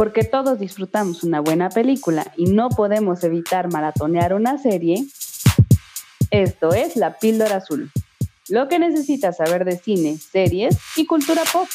Porque 0.00 0.24
todos 0.24 0.58
disfrutamos 0.58 1.24
una 1.24 1.40
buena 1.40 1.68
película 1.68 2.32
y 2.38 2.46
no 2.46 2.70
podemos 2.70 3.22
evitar 3.22 3.70
maratonear 3.70 4.32
una 4.32 4.56
serie, 4.56 5.04
esto 6.30 6.72
es 6.72 6.96
La 6.96 7.18
Píldora 7.18 7.56
Azul. 7.56 7.90
Lo 8.48 8.66
que 8.66 8.78
necesitas 8.78 9.36
saber 9.36 9.66
de 9.66 9.76
cine, 9.76 10.16
series 10.16 10.78
y 10.96 11.04
cultura 11.04 11.42
pop. 11.52 11.68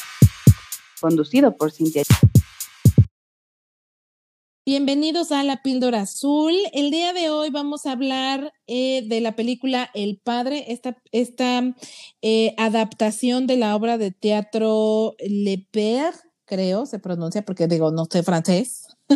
Conducido 1.00 1.56
por 1.56 1.70
Cintia. 1.70 2.02
Bienvenidos 4.66 5.30
a 5.30 5.44
La 5.44 5.62
Píldora 5.62 6.00
Azul. 6.00 6.52
El 6.72 6.90
día 6.90 7.12
de 7.12 7.30
hoy 7.30 7.50
vamos 7.50 7.86
a 7.86 7.92
hablar 7.92 8.52
eh, 8.66 9.04
de 9.06 9.20
la 9.20 9.36
película 9.36 9.88
El 9.94 10.18
Padre, 10.18 10.72
esta, 10.72 11.00
esta 11.12 11.62
eh, 12.22 12.56
adaptación 12.58 13.46
de 13.46 13.56
la 13.56 13.76
obra 13.76 13.98
de 13.98 14.10
teatro 14.10 15.14
Le 15.20 15.64
Père, 15.70 16.25
creo, 16.46 16.86
se 16.86 16.98
pronuncia 16.98 17.42
porque 17.42 17.66
digo, 17.66 17.90
no 17.90 18.06
sé 18.10 18.22
francés. 18.22 18.86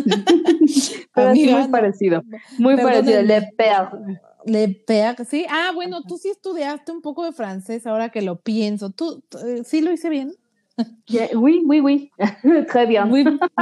Pero 1.13 1.31
es 1.31 1.51
muy 1.51 1.67
parecido, 1.69 2.21
muy 2.57 2.77
parecido, 2.77 3.21
Le 3.23 3.41
Père. 3.57 3.89
Le 4.45 4.67
Père, 4.69 5.25
sí. 5.25 5.45
Ah, 5.49 5.71
bueno, 5.73 6.03
tú 6.03 6.17
sí 6.17 6.29
estudiaste 6.29 6.91
un 6.91 7.01
poco 7.01 7.25
de 7.25 7.31
francés 7.31 7.85
ahora 7.87 8.09
que 8.09 8.21
lo 8.21 8.39
pienso. 8.39 8.91
¿Tú, 8.91 9.23
eh, 9.45 9.63
sí 9.65 9.81
lo 9.81 9.91
hice 9.91 10.09
bien? 10.09 10.33
oui, 11.35 11.61
oui, 11.65 11.79
oui. 11.79 12.11
Très 12.67 12.87
bien. 12.87 13.09
Muy, 13.09 13.23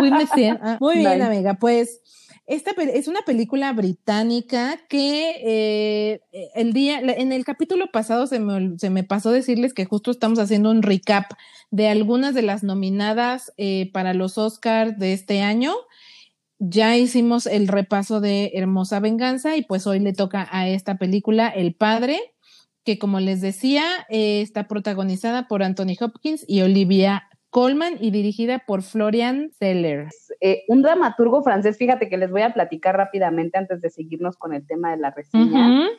ah, 0.62 0.78
muy 0.80 0.98
bien, 0.98 1.22
amiga. 1.22 1.56
Pues 1.56 2.02
esta 2.50 2.72
es 2.72 3.08
una 3.08 3.22
película 3.22 3.72
británica 3.74 4.80
que 4.90 5.36
eh, 5.44 6.22
el 6.56 6.74
día, 6.74 7.00
en 7.00 7.32
el 7.32 7.46
capítulo 7.46 7.92
pasado 7.92 8.26
se 8.26 8.40
me, 8.40 8.78
se 8.80 8.90
me, 8.90 9.04
pasó 9.04 9.32
decirles 9.32 9.76
que 9.76 9.86
justo 9.86 10.10
estamos 10.10 10.40
haciendo 10.40 10.72
un 10.72 10.82
recap 10.82 11.32
de 11.70 11.90
algunas 11.90 12.34
de 12.34 12.42
las 12.42 12.64
nominadas 12.64 13.54
eh, 13.58 13.92
para 13.94 14.16
los 14.16 14.40
Oscars 14.40 14.98
de 14.98 15.14
este 15.14 15.44
año. 15.44 15.76
Ya 16.58 16.98
hicimos 16.98 17.46
el 17.46 17.68
repaso 17.68 18.20
de 18.20 18.52
Hermosa 18.56 19.00
Venganza 19.00 19.56
y 19.56 19.62
pues 19.62 19.86
hoy 19.86 20.00
le 20.00 20.14
toca 20.14 20.48
a 20.52 20.68
esta 20.68 20.98
película 20.98 21.50
El 21.50 21.76
Padre 21.76 22.20
que 22.84 22.98
como 22.98 23.20
les 23.20 23.42
decía, 23.42 23.84
eh, 24.10 24.42
está 24.42 24.68
protagonizada 24.68 25.48
por 25.48 25.62
Anthony 25.62 25.96
Hopkins 26.00 26.44
y 26.48 26.62
Olivia 26.62 27.29
Colman 27.50 27.98
y 28.00 28.12
dirigida 28.12 28.60
por 28.60 28.84
Florian 28.84 29.52
Zeller. 29.58 30.10
Eh, 30.42 30.64
un 30.68 30.82
dramaturgo 30.82 31.42
francés, 31.42 31.78
fíjate 31.78 32.10
que 32.10 32.18
les 32.18 32.30
voy 32.30 32.44
a 32.44 32.54
platicar 32.54 32.96
rápidamente 32.96 33.58
antes 33.58 33.82
de 33.82 33.90
seguirnos 33.90 34.38
con 34.38 34.54
el 34.54 34.66
tema 34.66 34.92
de 34.92 34.98
la 34.98 35.12
reseña 35.12 35.90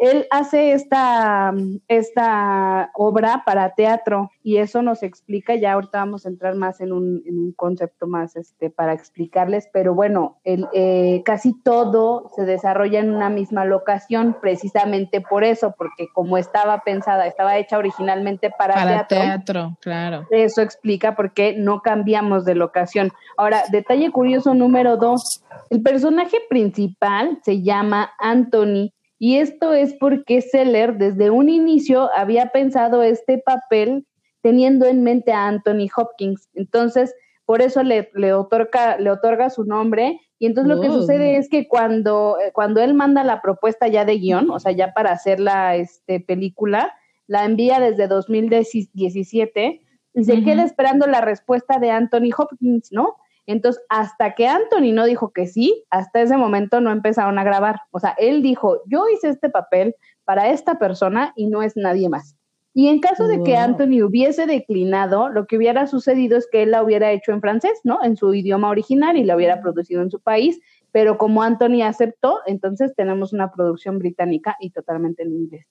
él 0.00 0.26
hace 0.30 0.72
esta, 0.72 1.52
esta 1.86 2.90
obra 2.94 3.42
para 3.44 3.74
teatro 3.74 4.30
y 4.42 4.56
eso 4.56 4.80
nos 4.80 5.02
explica, 5.02 5.54
ya 5.54 5.74
ahorita 5.74 5.98
vamos 5.98 6.24
a 6.24 6.30
entrar 6.30 6.54
más 6.54 6.80
en 6.80 6.92
un, 6.92 7.22
en 7.26 7.38
un 7.38 7.52
concepto 7.52 8.06
más 8.06 8.34
este, 8.34 8.70
para 8.70 8.94
explicarles, 8.94 9.68
pero 9.72 9.94
bueno, 9.94 10.38
el, 10.44 10.66
eh, 10.72 11.20
casi 11.26 11.52
todo 11.62 12.30
se 12.34 12.46
desarrolla 12.46 13.00
en 13.00 13.14
una 13.14 13.28
misma 13.28 13.66
locación 13.66 14.36
precisamente 14.40 15.20
por 15.20 15.44
eso, 15.44 15.74
porque 15.76 16.08
como 16.14 16.38
estaba 16.38 16.80
pensada, 16.80 17.26
estaba 17.26 17.58
hecha 17.58 17.76
originalmente 17.76 18.50
para, 18.50 18.74
para 18.74 19.06
teatro, 19.06 19.76
claro. 19.82 20.26
Eso 20.30 20.62
explica 20.62 21.14
por 21.14 21.34
qué 21.34 21.54
no 21.58 21.82
cambiamos 21.82 22.46
de 22.46 22.54
locación. 22.54 23.12
Ahora, 23.36 23.64
detalle 23.70 24.10
curioso 24.10 24.54
número 24.54 24.96
dos, 24.96 25.44
el 25.68 25.82
personaje 25.82 26.38
principal 26.48 27.38
se 27.42 27.60
llama 27.62 28.12
Anthony 28.18 28.92
y 29.22 29.36
esto 29.36 29.74
es 29.74 29.92
porque 29.92 30.40
Seller 30.40 30.96
desde 30.96 31.28
un 31.28 31.50
inicio 31.50 32.08
había 32.16 32.46
pensado 32.46 33.02
este 33.02 33.36
papel 33.36 34.06
teniendo 34.40 34.86
en 34.86 35.02
mente 35.02 35.30
a 35.30 35.46
Anthony 35.46 35.88
Hopkins. 35.94 36.48
Entonces, 36.54 37.14
por 37.44 37.60
eso 37.60 37.82
le, 37.82 38.10
le, 38.14 38.32
otorga, 38.32 38.96
le 38.96 39.10
otorga 39.10 39.50
su 39.50 39.64
nombre. 39.64 40.18
Y 40.38 40.46
entonces 40.46 40.74
lo 40.74 40.80
que 40.80 40.88
oh. 40.88 40.94
sucede 40.94 41.36
es 41.36 41.50
que 41.50 41.68
cuando, 41.68 42.38
eh, 42.40 42.50
cuando 42.54 42.80
él 42.80 42.94
manda 42.94 43.22
la 43.22 43.42
propuesta 43.42 43.88
ya 43.88 44.06
de 44.06 44.16
guion, 44.16 44.50
o 44.50 44.58
sea, 44.58 44.72
ya 44.72 44.94
para 44.94 45.12
hacer 45.12 45.38
la 45.38 45.76
este, 45.76 46.20
película, 46.20 46.94
la 47.26 47.44
envía 47.44 47.78
desde 47.78 48.06
2017 48.06 49.82
y 50.14 50.24
se 50.24 50.42
queda 50.42 50.64
esperando 50.64 51.06
la 51.06 51.20
respuesta 51.20 51.78
de 51.78 51.90
Anthony 51.90 52.30
Hopkins, 52.34 52.90
¿no? 52.90 53.16
Entonces, 53.46 53.82
hasta 53.88 54.34
que 54.34 54.46
Anthony 54.46 54.92
no 54.92 55.04
dijo 55.04 55.32
que 55.32 55.46
sí, 55.46 55.84
hasta 55.90 56.22
ese 56.22 56.36
momento 56.36 56.80
no 56.80 56.92
empezaron 56.92 57.38
a 57.38 57.44
grabar. 57.44 57.80
O 57.90 57.98
sea, 57.98 58.14
él 58.18 58.42
dijo, 58.42 58.80
yo 58.86 59.04
hice 59.08 59.28
este 59.28 59.50
papel 59.50 59.94
para 60.24 60.50
esta 60.50 60.78
persona 60.78 61.32
y 61.36 61.46
no 61.46 61.62
es 61.62 61.76
nadie 61.76 62.08
más. 62.08 62.36
Y 62.72 62.88
en 62.88 63.00
caso 63.00 63.26
de 63.26 63.42
que 63.42 63.56
Anthony 63.56 64.02
hubiese 64.04 64.46
declinado, 64.46 65.28
lo 65.28 65.46
que 65.46 65.56
hubiera 65.56 65.88
sucedido 65.88 66.38
es 66.38 66.46
que 66.50 66.62
él 66.62 66.70
la 66.70 66.84
hubiera 66.84 67.10
hecho 67.10 67.32
en 67.32 67.40
francés, 67.40 67.80
¿no? 67.82 68.02
En 68.04 68.16
su 68.16 68.32
idioma 68.32 68.68
original 68.68 69.16
y 69.16 69.24
la 69.24 69.34
hubiera 69.34 69.60
producido 69.60 70.02
en 70.02 70.10
su 70.10 70.20
país. 70.20 70.60
Pero 70.92 71.18
como 71.18 71.42
Anthony 71.42 71.82
aceptó, 71.82 72.38
entonces 72.46 72.94
tenemos 72.94 73.32
una 73.32 73.50
producción 73.50 73.98
británica 73.98 74.56
y 74.60 74.70
totalmente 74.70 75.24
en 75.24 75.32
inglés. 75.32 75.66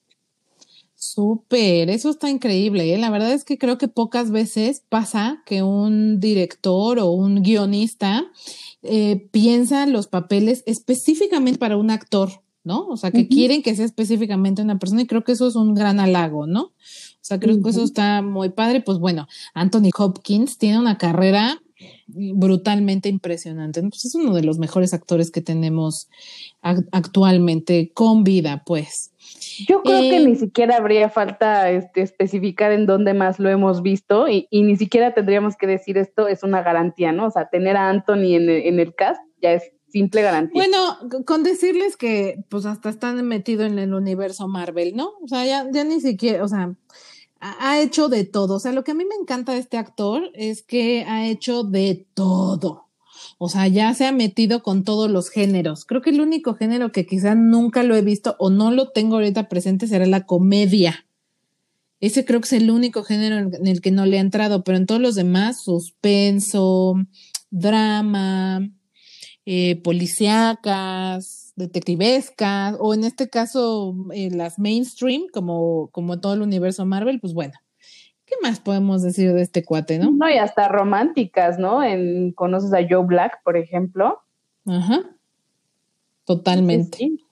Súper, 1.01 1.89
eso 1.89 2.09
está 2.09 2.29
increíble. 2.29 2.93
¿eh? 2.93 2.97
La 2.97 3.09
verdad 3.09 3.31
es 3.31 3.45
que 3.45 3.57
creo 3.57 3.77
que 3.77 3.87
pocas 3.87 4.31
veces 4.31 4.83
pasa 4.89 5.41
que 5.45 5.63
un 5.63 6.19
director 6.19 6.99
o 6.99 7.09
un 7.11 7.41
guionista 7.41 8.29
eh, 8.83 9.29
piensa 9.31 9.85
los 9.85 10.07
papeles 10.07 10.61
específicamente 10.65 11.57
para 11.57 11.77
un 11.77 11.89
actor, 11.89 12.43
¿no? 12.65 12.85
O 12.87 12.97
sea, 12.97 13.11
que 13.11 13.29
quieren 13.29 13.63
que 13.63 13.77
sea 13.77 13.85
específicamente 13.85 14.61
una 14.61 14.77
persona 14.77 15.03
y 15.03 15.07
creo 15.07 15.23
que 15.23 15.31
eso 15.31 15.47
es 15.47 15.55
un 15.55 15.73
gran 15.73 16.01
halago, 16.01 16.47
¿no? 16.47 16.63
O 16.63 16.73
sea, 17.21 17.39
creo 17.39 17.63
que 17.63 17.69
eso 17.69 17.85
está 17.85 18.21
muy 18.21 18.49
padre. 18.49 18.81
Pues 18.81 18.99
bueno, 18.99 19.29
Anthony 19.53 19.91
Hopkins 19.97 20.57
tiene 20.57 20.79
una 20.79 20.97
carrera 20.97 21.61
brutalmente 22.07 23.09
impresionante. 23.09 23.81
Pues 23.81 24.05
es 24.05 24.15
uno 24.15 24.33
de 24.33 24.43
los 24.43 24.59
mejores 24.59 24.93
actores 24.93 25.31
que 25.31 25.41
tenemos 25.41 26.09
actualmente 26.61 27.91
con 27.93 28.23
vida, 28.23 28.63
pues. 28.65 29.11
Yo 29.67 29.83
creo 29.83 30.01
que 30.01 30.19
ni 30.19 30.35
siquiera 30.35 30.77
habría 30.77 31.09
falta 31.09 31.69
este, 31.69 32.01
especificar 32.01 32.71
en 32.71 32.85
dónde 32.85 33.13
más 33.13 33.39
lo 33.39 33.49
hemos 33.49 33.81
visto 33.81 34.27
y, 34.27 34.47
ni 34.51 34.75
siquiera 34.77 35.13
tendríamos 35.13 35.55
que 35.55 35.67
decir 35.67 35.97
esto 35.97 36.27
es 36.27 36.43
una 36.43 36.61
garantía, 36.63 37.11
¿no? 37.11 37.27
O 37.27 37.31
sea, 37.31 37.49
tener 37.49 37.77
a 37.77 37.89
Anthony 37.89 38.35
en 38.35 38.49
el, 38.49 38.49
en 38.49 38.79
el 38.79 38.95
cast 38.95 39.21
ya 39.41 39.53
es 39.53 39.71
simple 39.89 40.21
garantía. 40.21 40.61
Bueno, 40.61 41.23
con 41.25 41.43
decirles 41.43 41.97
que 41.97 42.43
pues 42.49 42.65
hasta 42.65 42.89
están 42.89 43.25
metidos 43.27 43.67
en 43.67 43.79
el 43.79 43.93
universo 43.93 44.47
Marvel, 44.47 44.95
¿no? 44.95 45.11
O 45.23 45.27
sea, 45.27 45.45
ya, 45.45 45.67
ya 45.71 45.83
ni 45.83 45.99
siquiera, 45.99 46.43
o 46.43 46.47
sea, 46.47 46.75
ha 47.39 47.81
hecho 47.81 48.09
de 48.09 48.23
todo. 48.25 48.55
O 48.55 48.59
sea, 48.59 48.71
lo 48.71 48.83
que 48.83 48.91
a 48.91 48.95
mí 48.95 49.05
me 49.05 49.15
encanta 49.15 49.53
de 49.53 49.59
este 49.59 49.77
actor 49.77 50.29
es 50.33 50.61
que 50.63 51.03
ha 51.03 51.27
hecho 51.27 51.63
de 51.63 52.07
todo. 52.13 52.89
O 53.37 53.49
sea, 53.49 53.67
ya 53.67 53.93
se 53.93 54.05
ha 54.05 54.11
metido 54.11 54.63
con 54.63 54.83
todos 54.83 55.09
los 55.09 55.29
géneros. 55.29 55.85
Creo 55.85 56.01
que 56.01 56.09
el 56.09 56.21
único 56.21 56.55
género 56.55 56.91
que 56.91 57.05
quizá 57.05 57.35
nunca 57.35 57.83
lo 57.83 57.95
he 57.95 58.01
visto 58.01 58.35
o 58.39 58.49
no 58.49 58.71
lo 58.71 58.89
tengo 58.89 59.15
ahorita 59.15 59.49
presente 59.49 59.87
será 59.87 60.05
la 60.05 60.25
comedia. 60.25 61.05
Ese 62.01 62.23
creo 62.23 62.39
que 62.39 62.45
es 62.45 62.53
el 62.53 62.71
único 62.71 63.03
género 63.03 63.37
en 63.37 63.67
el 63.67 63.81
que 63.81 63.91
no 63.91 64.05
le 64.05 64.17
ha 64.17 64.21
entrado, 64.21 64.63
pero 64.63 64.77
en 64.77 64.85
todos 64.85 65.01
los 65.01 65.15
demás, 65.15 65.61
suspenso, 65.61 66.95
drama, 67.49 68.69
eh, 69.45 69.81
policíacas, 69.81 71.48
detectivescas, 71.59 72.75
o 72.79 72.93
en 72.93 73.03
este 73.03 73.29
caso 73.29 73.95
eh, 74.13 74.31
las 74.31 74.57
mainstream, 74.57 75.23
como, 75.31 75.89
como 75.91 76.19
todo 76.19 76.33
el 76.33 76.41
universo 76.41 76.85
Marvel, 76.85 77.19
pues 77.19 77.33
bueno, 77.33 77.53
¿Qué 78.29 78.35
más 78.43 78.59
podemos 78.59 79.01
decir 79.01 79.33
de 79.33 79.41
este 79.41 79.65
cuate, 79.65 79.97
no? 79.97 80.11
No, 80.11 80.29
y 80.29 80.37
hasta 80.37 80.67
románticas, 80.67 81.57
¿no? 81.57 81.81
En, 81.81 82.31
¿Conoces 82.33 82.71
a 82.73 82.87
Joe 82.87 83.03
Black, 83.03 83.41
por 83.43 83.57
ejemplo? 83.57 84.21
Ajá. 84.67 85.01
Totalmente. 86.25 86.95
Sí, 86.99 87.25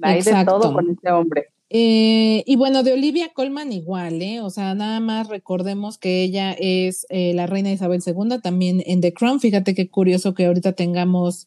Hay 0.00 0.22
de 0.22 0.44
todo 0.44 0.72
con 0.72 0.90
este 0.90 1.10
hombre. 1.10 1.48
Eh, 1.70 2.44
y 2.46 2.56
bueno, 2.56 2.82
de 2.82 2.94
Olivia 2.94 3.32
Colman 3.34 3.72
igual, 3.72 4.22
¿eh? 4.22 4.40
O 4.40 4.48
sea, 4.48 4.74
nada 4.74 5.00
más 5.00 5.28
recordemos 5.28 5.98
que 5.98 6.22
ella 6.22 6.52
es 6.52 7.06
eh, 7.10 7.34
la 7.34 7.46
reina 7.46 7.70
Isabel 7.70 8.00
II, 8.04 8.40
también 8.42 8.82
en 8.86 9.00
The 9.02 9.12
Crown. 9.12 9.40
Fíjate 9.40 9.74
qué 9.74 9.88
curioso 9.90 10.32
que 10.34 10.46
ahorita 10.46 10.72
tengamos 10.72 11.46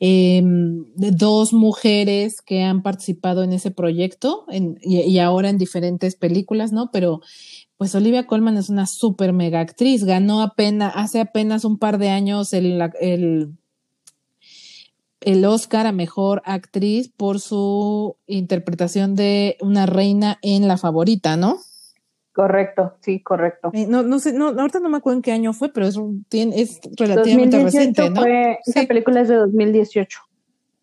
em, 0.00 0.86
dos 0.94 1.52
mujeres 1.52 2.40
que 2.40 2.62
han 2.62 2.82
participado 2.82 3.42
en 3.42 3.52
ese 3.52 3.70
proyecto 3.70 4.46
y, 4.50 5.00
y, 5.00 5.18
ahora 5.18 5.50
en 5.50 5.58
diferentes 5.58 6.16
películas, 6.16 6.72
¿no? 6.72 6.90
Pero 6.90 7.20
pues 7.80 7.94
Olivia 7.94 8.26
Colman 8.26 8.58
es 8.58 8.68
una 8.68 8.84
súper 8.84 9.32
mega 9.32 9.60
actriz. 9.60 10.04
Ganó 10.04 10.42
apenas, 10.42 10.92
hace 10.96 11.18
apenas 11.18 11.64
un 11.64 11.78
par 11.78 11.96
de 11.96 12.10
años 12.10 12.52
el, 12.52 13.56
el 15.20 15.44
Oscar 15.44 15.86
a 15.86 15.92
Mejor 15.92 16.42
Actriz 16.44 17.08
por 17.08 17.40
su 17.40 18.16
interpretación 18.26 19.14
de 19.14 19.56
una 19.60 19.86
reina 19.86 20.38
en 20.42 20.68
La 20.68 20.76
Favorita, 20.76 21.36
¿no? 21.36 21.58
Correcto, 22.32 22.94
sí, 23.00 23.20
correcto. 23.20 23.70
Eh, 23.72 23.86
no, 23.86 24.02
no 24.02 24.18
sé, 24.18 24.32
no, 24.32 24.48
ahorita 24.48 24.80
no 24.80 24.88
me 24.88 24.98
acuerdo 24.98 25.18
en 25.18 25.22
qué 25.22 25.32
año 25.32 25.52
fue, 25.52 25.72
pero 25.72 25.86
es, 25.86 25.96
es 26.30 26.80
relativamente 26.96 27.62
reciente, 27.62 28.08
¿no? 28.08 28.22
Fue, 28.22 28.58
Esa 28.64 28.84
película 28.84 29.20
es 29.20 29.28
de 29.28 29.34
2018. 29.36 30.20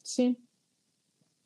Sí. 0.03 0.37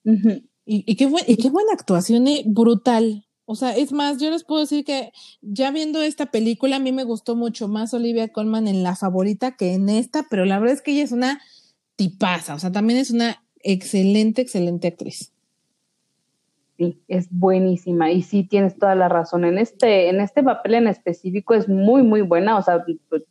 y, 0.03 0.43
y, 0.65 0.95
qué 0.95 1.05
buen, 1.05 1.23
y 1.27 1.38
qué 1.38 1.49
buena 1.49 1.73
actuación, 1.73 2.27
eh, 2.27 2.43
brutal. 2.45 3.25
O 3.45 3.55
sea, 3.55 3.75
es 3.75 3.91
más, 3.91 4.17
yo 4.17 4.31
les 4.31 4.43
puedo 4.43 4.61
decir 4.61 4.83
que 4.83 5.11
ya 5.41 5.71
viendo 5.71 6.01
esta 6.01 6.27
película, 6.27 6.77
a 6.77 6.79
mí 6.79 6.91
me 6.91 7.03
gustó 7.03 7.35
mucho 7.35 7.67
más 7.67 7.93
Olivia 7.93 8.29
Colman 8.29 8.67
en 8.67 8.81
la 8.81 8.95
favorita 8.95 9.55
que 9.55 9.73
en 9.73 9.89
esta, 9.89 10.25
pero 10.29 10.45
la 10.45 10.57
verdad 10.57 10.75
es 10.75 10.81
que 10.81 10.91
ella 10.91 11.03
es 11.03 11.11
una 11.11 11.41
tipaza, 11.95 12.55
o 12.55 12.59
sea, 12.59 12.71
también 12.71 12.99
es 12.99 13.11
una 13.11 13.43
excelente, 13.63 14.41
excelente 14.41 14.88
actriz. 14.88 15.31
Sí, 16.77 16.99
es 17.07 17.27
buenísima 17.29 18.11
y 18.11 18.23
sí 18.23 18.43
tienes 18.43 18.79
toda 18.79 18.95
la 18.95 19.07
razón. 19.07 19.45
En 19.45 19.59
este, 19.59 20.09
en 20.09 20.19
este 20.19 20.41
papel 20.41 20.73
en 20.73 20.88
específico 20.88 21.53
es 21.53 21.69
muy, 21.69 22.01
muy 22.01 22.21
buena, 22.21 22.57
o 22.57 22.61
sea, 22.63 22.83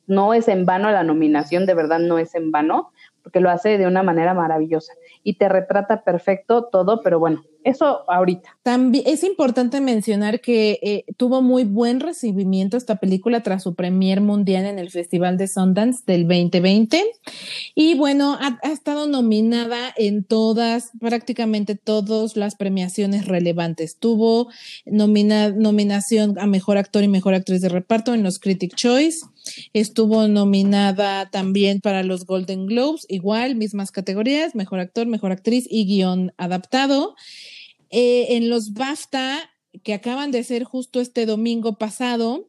no 0.06 0.34
es 0.34 0.46
en 0.46 0.66
vano 0.66 0.90
la 0.90 1.02
nominación, 1.02 1.66
de 1.66 1.74
verdad 1.74 1.98
no 1.98 2.18
es 2.18 2.34
en 2.36 2.52
vano, 2.52 2.92
porque 3.22 3.40
lo 3.40 3.50
hace 3.50 3.78
de 3.78 3.87
una 3.87 4.02
manera 4.02 4.34
maravillosa 4.34 4.93
y 5.22 5.34
te 5.34 5.49
retrata 5.49 6.02
perfecto 6.05 6.64
todo, 6.64 7.02
pero 7.02 7.19
bueno, 7.19 7.43
eso 7.62 8.11
ahorita. 8.11 8.56
También 8.62 9.05
es 9.06 9.22
importante 9.22 9.81
mencionar 9.82 10.40
que 10.40 10.78
eh, 10.82 11.05
tuvo 11.19 11.43
muy 11.43 11.64
buen 11.64 12.00
recibimiento 12.00 12.76
esta 12.76 12.96
película 12.96 13.43
tras 13.43 13.62
su 13.62 13.75
premier 13.75 14.22
mundial 14.22 14.64
en 14.64 14.78
el 14.78 14.90
Festival 14.90 15.37
de 15.37 15.46
Sundance 15.46 16.02
del 16.06 16.26
2020. 16.26 17.05
Y 17.75 17.94
bueno, 17.96 18.38
ha, 18.40 18.58
estado 18.70 19.06
nominada 19.06 19.93
en 19.96 20.25
todas, 20.25 20.93
prácticamente 21.00 21.75
todas 21.75 22.37
las 22.37 22.55
premiaciones 22.55 23.26
relevantes. 23.26 23.99
Tuvo 23.99 24.49
nominación 24.87 26.38
a 26.38 26.46
Mejor 26.46 26.78
Actor 26.78 27.05
y 27.05 27.08
Mejor 27.08 27.34
Actriz 27.34 27.61
de 27.61 27.69
Reparto 27.69 28.14
en 28.14 28.22
los 28.22 28.38
Critic 28.38 28.75
Choice. 28.75 29.26
Estuvo 29.72 30.28
nominada 30.28 31.31
también 31.31 31.81
para 31.81 32.02
los 32.02 32.25
Golden 32.26 32.66
Globes, 32.66 33.06
igual, 33.08 33.56
mismas 33.56 33.90
categorías, 33.90 34.54
Mejor 34.54 34.81
Actor, 34.81 35.06
Mejor 35.06 35.32
Actriz 35.32 35.66
y 35.69 35.87
Guión 35.87 36.32
Adaptado. 36.37 37.14
Eh, 37.90 38.37
en 38.37 38.48
los 38.48 38.72
BAFTA, 38.72 39.50
que 39.82 39.94
acaban 39.94 40.31
de 40.31 40.44
ser 40.44 40.64
justo 40.64 41.00
este 41.00 41.26
domingo 41.26 41.78
pasado, 41.78 42.48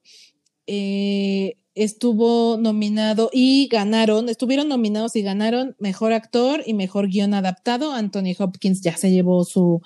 eh, 0.67 1.57
estuvo 1.75 2.57
nominado 2.57 3.29
y 3.31 3.67
ganaron, 3.67 4.29
estuvieron 4.29 4.67
nominados 4.67 5.15
y 5.15 5.21
ganaron 5.21 5.75
mejor 5.79 6.13
actor 6.13 6.63
y 6.65 6.73
mejor 6.73 7.07
guion 7.07 7.33
adaptado. 7.33 7.93
Anthony 7.93 8.35
Hopkins 8.37 8.81
ya 8.81 8.97
se 8.97 9.11
llevó 9.11 9.43
su, 9.45 9.81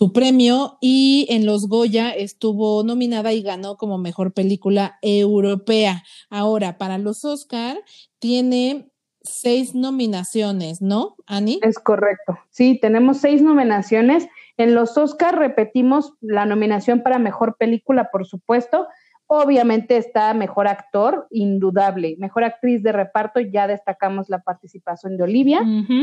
su 0.00 0.14
premio 0.14 0.78
y 0.80 1.26
en 1.28 1.44
los 1.44 1.68
Goya 1.68 2.08
estuvo 2.08 2.82
nominada 2.84 3.34
y 3.34 3.42
ganó 3.42 3.76
como 3.76 3.98
mejor 3.98 4.32
película 4.32 4.98
europea. 5.02 6.04
Ahora, 6.30 6.78
para 6.78 6.96
los 6.96 7.26
Oscar, 7.26 7.76
tiene 8.18 8.90
seis 9.20 9.74
nominaciones, 9.74 10.80
¿no, 10.80 11.16
Ani? 11.26 11.60
Es 11.62 11.78
correcto. 11.78 12.38
Sí, 12.48 12.78
tenemos 12.80 13.18
seis 13.18 13.42
nominaciones 13.42 14.26
en 14.60 14.74
los 14.74 14.98
Oscars 14.98 15.38
repetimos 15.38 16.12
la 16.20 16.44
nominación 16.44 17.02
para 17.02 17.18
mejor 17.18 17.56
película, 17.56 18.10
por 18.12 18.26
supuesto. 18.26 18.88
Obviamente 19.32 19.96
está 19.96 20.34
mejor 20.34 20.66
actor, 20.66 21.28
indudable. 21.30 22.16
Mejor 22.18 22.42
actriz 22.42 22.82
de 22.82 22.90
reparto, 22.90 23.38
ya 23.38 23.68
destacamos 23.68 24.28
la 24.28 24.40
participación 24.40 25.16
de 25.16 25.22
Olivia. 25.22 25.60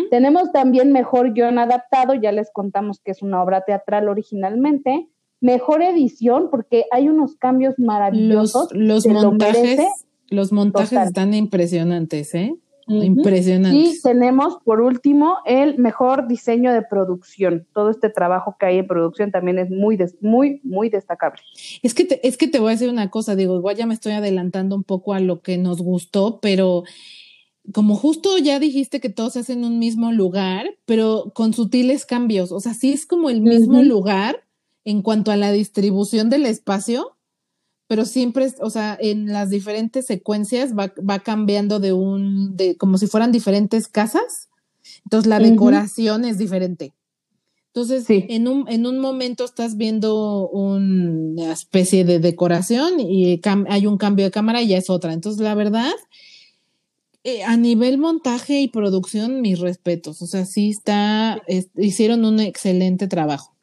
Tenemos 0.10 0.54
también 0.54 0.94
mejor 0.94 1.34
guion 1.34 1.60
adaptado, 1.60 2.14
ya 2.14 2.32
les 2.32 2.50
contamos 2.54 3.02
que 3.02 3.12
es 3.12 3.22
una 3.22 3.44
obra 3.44 3.66
teatral 3.66 4.08
originalmente. 4.08 5.10
Mejor 5.42 5.82
edición, 5.82 6.48
porque 6.50 6.86
hay 6.90 7.10
unos 7.10 7.36
cambios 7.36 7.76
maravillosos. 7.78 8.70
Los, 8.72 9.06
montajes, 9.06 9.82
los 10.30 10.54
montajes 10.54 10.94
están 10.94 11.34
impresionantes, 11.34 12.34
¿eh? 12.34 12.56
Impresionante. 12.88 13.78
Y 13.78 14.02
tenemos 14.02 14.58
por 14.64 14.82
último 14.82 15.38
el 15.46 15.78
mejor 15.78 16.28
diseño 16.28 16.72
de 16.74 16.82
producción. 16.82 17.68
Todo 17.74 17.90
este 17.90 18.10
trabajo 18.10 18.56
que 18.60 18.66
hay 18.66 18.78
en 18.80 18.88
producción 18.88 19.32
también 19.32 19.60
es 19.60 19.70
muy, 19.70 19.98
muy, 20.22 20.62
muy 20.64 20.90
destacable. 20.90 21.42
Es 21.84 21.94
que, 21.94 22.06
te, 22.06 22.26
es 22.28 22.38
que 22.38 22.48
te 22.48 22.60
voy 22.60 22.70
a 22.70 22.72
decir 22.72 22.90
una 22.90 23.10
cosa, 23.10 23.36
digo, 23.36 23.58
igual 23.58 23.76
ya 23.76 23.86
me 23.86 23.94
estoy 23.94 24.14
adelantando 24.14 24.76
un 24.76 24.84
poco 24.84 25.14
a 25.14 25.20
lo 25.20 25.42
que 25.42 25.58
nos 25.58 25.82
gustó, 25.82 26.40
pero 26.42 26.84
como 27.74 27.96
justo 27.96 28.38
ya 28.38 28.60
dijiste 28.60 29.02
que 29.02 29.10
todos 29.10 29.34
se 29.34 29.40
hacen 29.40 29.60
en 29.60 29.66
un 29.66 29.80
mismo 29.80 30.12
lugar, 30.12 30.78
pero 30.86 31.32
con 31.36 31.54
sutiles 31.54 32.06
cambios. 32.06 32.52
O 32.52 32.60
sea, 32.60 32.74
sí 32.74 32.94
es 32.94 33.06
como 33.06 33.30
el 33.30 33.42
mismo 33.42 33.84
lugar 33.84 34.46
en 34.86 35.02
cuanto 35.02 35.32
a 35.32 35.36
la 35.36 35.52
distribución 35.52 36.30
del 36.30 36.46
espacio, 36.46 37.17
pero 37.88 38.06
siempre, 38.06 38.54
o 38.60 38.70
sea, 38.70 38.98
en 39.00 39.28
las 39.28 39.50
diferentes 39.50 40.06
secuencias 40.06 40.78
va, 40.78 40.94
va 40.98 41.20
cambiando 41.20 41.80
de 41.80 41.94
un, 41.94 42.56
de 42.58 42.76
como 42.76 42.98
si 42.98 43.08
fueran 43.08 43.32
diferentes 43.32 43.88
casas. 43.88 44.50
Entonces 45.06 45.28
la 45.28 45.40
decoración 45.40 46.26
es 46.26 46.38
diferente. 46.38 46.94
Entonces, 47.68 48.06
en, 48.10 48.48
un, 48.48 48.68
en 48.70 48.88
un 48.88 48.98
momento 48.98 49.46
estás 49.46 49.78
viendo 49.78 50.50
una 50.50 51.52
especie 51.52 52.06
de 52.06 52.18
decoración 52.18 53.00
y 53.00 53.40
hay 53.70 53.86
un 53.86 53.98
cambio 53.98 54.26
de 54.26 54.32
cámara 54.32 54.64
y 54.64 54.70
ya 54.70 54.78
es 54.78 54.90
otra. 54.90 55.14
Entonces, 55.14 55.44
la 55.44 55.54
verdad, 55.54 55.94
eh, 57.24 57.44
a 57.44 57.56
nivel 57.56 58.00
montaje 58.00 58.62
y 58.62 58.68
producción, 58.68 59.42
mis 59.42 59.60
respetos. 59.60 60.24
O 60.24 60.26
sea, 60.26 60.46
sí 60.46 60.72
está, 60.72 61.40
hicieron 61.76 62.26
un 62.26 62.40
excelente 62.40 63.08
trabajo. 63.08 63.54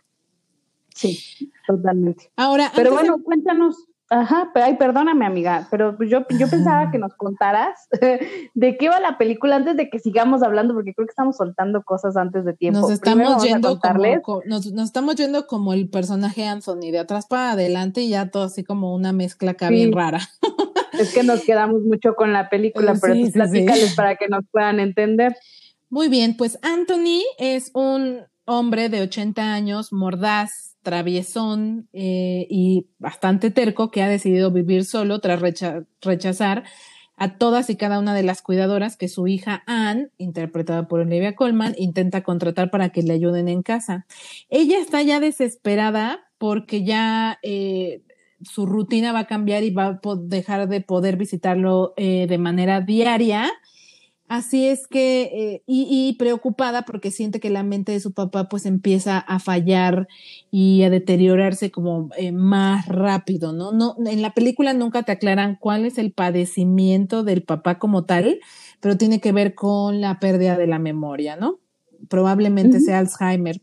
Sí, 0.94 1.18
totalmente. 1.66 2.30
Ahora, 2.36 2.70
pero 2.76 2.92
bueno, 2.92 3.16
cuéntanos. 3.20 3.88
Ajá, 4.14 4.50
pero 4.54 4.66
ay, 4.66 4.76
perdóname, 4.76 5.26
amiga, 5.26 5.66
pero 5.72 5.98
yo, 6.04 6.24
yo 6.38 6.48
pensaba 6.48 6.92
que 6.92 6.98
nos 6.98 7.14
contaras 7.14 7.88
de 8.54 8.76
qué 8.76 8.88
va 8.88 9.00
la 9.00 9.18
película 9.18 9.56
antes 9.56 9.76
de 9.76 9.90
que 9.90 9.98
sigamos 9.98 10.44
hablando, 10.44 10.72
porque 10.72 10.94
creo 10.94 11.04
que 11.04 11.10
estamos 11.10 11.36
soltando 11.36 11.82
cosas 11.82 12.16
antes 12.16 12.44
de 12.44 12.52
tiempo. 12.52 12.78
Nos 12.78 12.92
estamos 12.92 13.42
yendo 13.42 13.76
como, 14.22 14.42
nos, 14.46 14.66
estamos 14.66 15.16
yendo 15.16 15.48
como 15.48 15.72
el 15.72 15.88
personaje 15.88 16.46
Anthony, 16.46 16.92
de 16.92 17.00
atrás 17.00 17.26
para 17.26 17.52
adelante 17.52 18.02
y 18.02 18.10
ya 18.10 18.30
todo 18.30 18.44
así 18.44 18.62
como 18.62 18.94
una 18.94 19.12
mezcla 19.12 19.50
acá 19.52 19.68
bien 19.68 19.92
rara. 19.92 20.20
Es 20.92 21.12
que 21.12 21.24
nos 21.24 21.40
quedamos 21.40 21.82
mucho 21.82 22.14
con 22.14 22.32
la 22.32 22.48
película, 22.48 22.94
pero 23.00 23.14
sí, 23.14 23.28
platícales 23.32 23.96
para 23.96 24.14
que 24.14 24.28
nos 24.28 24.44
puedan 24.52 24.78
entender. 24.78 25.36
Muy 25.90 26.08
bien, 26.08 26.36
pues 26.36 26.56
Anthony 26.62 27.22
es 27.36 27.72
un 27.74 28.20
hombre 28.44 28.88
de 28.88 29.02
80 29.02 29.42
años, 29.42 29.92
mordaz, 29.92 30.73
traviesón 30.84 31.88
eh, 31.92 32.46
y 32.48 32.86
bastante 32.98 33.50
terco 33.50 33.90
que 33.90 34.02
ha 34.02 34.08
decidido 34.08 34.52
vivir 34.52 34.84
solo 34.84 35.18
tras 35.18 35.40
rechazar 36.00 36.62
a 37.16 37.36
todas 37.38 37.70
y 37.70 37.76
cada 37.76 37.98
una 37.98 38.14
de 38.14 38.22
las 38.22 38.42
cuidadoras 38.42 38.96
que 38.96 39.08
su 39.08 39.26
hija 39.26 39.62
Anne, 39.66 40.10
interpretada 40.18 40.86
por 40.86 41.00
Olivia 41.00 41.34
Colman, 41.34 41.74
intenta 41.78 42.22
contratar 42.22 42.70
para 42.70 42.90
que 42.90 43.02
le 43.02 43.14
ayuden 43.14 43.48
en 43.48 43.62
casa. 43.62 44.06
Ella 44.48 44.78
está 44.78 45.02
ya 45.02 45.20
desesperada 45.20 46.24
porque 46.38 46.84
ya 46.84 47.38
eh, 47.42 48.02
su 48.42 48.66
rutina 48.66 49.12
va 49.12 49.20
a 49.20 49.26
cambiar 49.26 49.62
y 49.64 49.70
va 49.70 49.86
a 49.86 50.00
dejar 50.22 50.68
de 50.68 50.80
poder 50.80 51.16
visitarlo 51.16 51.94
eh, 51.96 52.26
de 52.28 52.38
manera 52.38 52.80
diaria 52.80 53.50
Así 54.26 54.66
es 54.66 54.86
que, 54.86 55.22
eh, 55.22 55.62
y, 55.66 56.16
preocupada 56.18 56.86
porque 56.86 57.10
siente 57.10 57.40
que 57.40 57.50
la 57.50 57.62
mente 57.62 57.92
de 57.92 58.00
su 58.00 58.12
papá 58.12 58.48
pues 58.48 58.64
empieza 58.64 59.18
a 59.18 59.38
fallar 59.38 60.08
y 60.50 60.82
a 60.82 60.88
deteriorarse 60.88 61.70
como 61.70 62.08
eh, 62.16 62.32
más 62.32 62.88
rápido, 62.88 63.52
¿no? 63.52 63.72
¿no? 63.72 63.96
En 64.06 64.22
la 64.22 64.32
película 64.32 64.72
nunca 64.72 65.02
te 65.02 65.12
aclaran 65.12 65.58
cuál 65.60 65.84
es 65.84 65.98
el 65.98 66.10
padecimiento 66.12 67.22
del 67.22 67.42
papá 67.42 67.78
como 67.78 68.06
tal, 68.06 68.40
pero 68.80 68.96
tiene 68.96 69.20
que 69.20 69.32
ver 69.32 69.54
con 69.54 70.00
la 70.00 70.18
pérdida 70.20 70.56
de 70.56 70.68
la 70.68 70.78
memoria, 70.78 71.36
¿no? 71.36 71.60
Probablemente 72.08 72.80
sea 72.80 73.00
Alzheimer. 73.00 73.60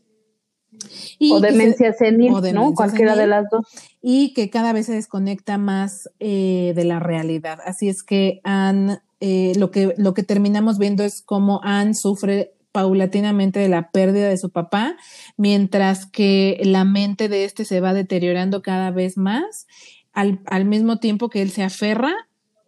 o 1.32 1.40
demencia 1.40 1.92
senil, 1.92 2.34
¿no? 2.54 2.72
Cualquiera 2.74 3.16
de 3.16 3.26
las 3.26 3.46
dos. 3.50 3.66
Y 4.00 4.32
que 4.32 4.48
cada 4.48 4.72
vez 4.72 4.86
se 4.86 4.94
desconecta 4.94 5.58
más 5.58 6.08
eh, 6.20 6.72
de 6.76 6.84
la 6.84 7.00
realidad. 7.00 7.58
Así 7.64 7.88
es 7.88 8.04
que 8.04 8.40
han 8.44 9.00
eh, 9.24 9.52
lo, 9.56 9.70
que, 9.70 9.94
lo 9.98 10.14
que 10.14 10.24
terminamos 10.24 10.78
viendo 10.78 11.04
es 11.04 11.22
cómo 11.22 11.60
Anne 11.62 11.94
sufre 11.94 12.54
paulatinamente 12.72 13.60
de 13.60 13.68
la 13.68 13.92
pérdida 13.92 14.28
de 14.28 14.36
su 14.36 14.50
papá, 14.50 14.96
mientras 15.36 16.06
que 16.06 16.60
la 16.64 16.84
mente 16.84 17.28
de 17.28 17.44
este 17.44 17.64
se 17.64 17.80
va 17.80 17.94
deteriorando 17.94 18.62
cada 18.62 18.90
vez 18.90 19.16
más, 19.16 19.68
al, 20.12 20.40
al 20.46 20.64
mismo 20.64 20.98
tiempo 20.98 21.30
que 21.30 21.40
él 21.40 21.52
se 21.52 21.62
aferra 21.62 22.12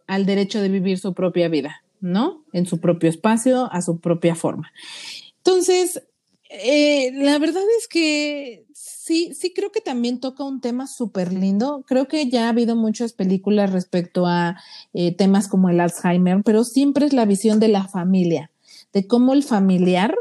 al 0.06 0.26
derecho 0.26 0.62
de 0.62 0.68
vivir 0.68 1.00
su 1.00 1.12
propia 1.12 1.48
vida, 1.48 1.82
¿no? 2.00 2.44
En 2.52 2.66
su 2.66 2.78
propio 2.78 3.10
espacio, 3.10 3.68
a 3.72 3.82
su 3.82 3.98
propia 3.98 4.36
forma. 4.36 4.70
Entonces, 5.38 6.04
eh, 6.62 7.10
la 7.14 7.38
verdad 7.38 7.62
es 7.78 7.88
que 7.88 8.64
sí, 9.04 9.34
sí 9.34 9.52
creo 9.52 9.70
que 9.70 9.80
también 9.80 10.20
toca 10.20 10.44
un 10.44 10.60
tema 10.60 10.86
súper 10.86 11.32
lindo. 11.32 11.84
Creo 11.86 12.08
que 12.08 12.30
ya 12.30 12.46
ha 12.46 12.50
habido 12.50 12.76
muchas 12.76 13.12
películas 13.12 13.72
respecto 13.72 14.26
a 14.26 14.56
eh, 14.92 15.14
temas 15.14 15.48
como 15.48 15.68
el 15.68 15.80
Alzheimer, 15.80 16.42
pero 16.44 16.64
siempre 16.64 17.06
es 17.06 17.12
la 17.12 17.26
visión 17.26 17.60
de 17.60 17.68
la 17.68 17.86
familia, 17.86 18.50
de 18.92 19.06
cómo 19.06 19.34
el 19.34 19.42
familiar 19.42 20.14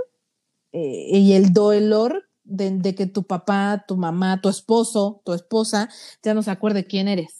eh, 0.73 1.17
y 1.17 1.33
el 1.33 1.53
dolor 1.53 2.27
de, 2.43 2.71
de, 2.71 2.95
que 2.95 3.05
tu 3.05 3.23
papá, 3.23 3.85
tu 3.87 3.95
mamá, 3.95 4.41
tu 4.41 4.49
esposo, 4.49 5.21
tu 5.23 5.33
esposa 5.33 5.89
ya 6.21 6.33
no 6.33 6.43
se 6.43 6.51
acuerde 6.51 6.85
quién 6.85 7.07
eres. 7.07 7.39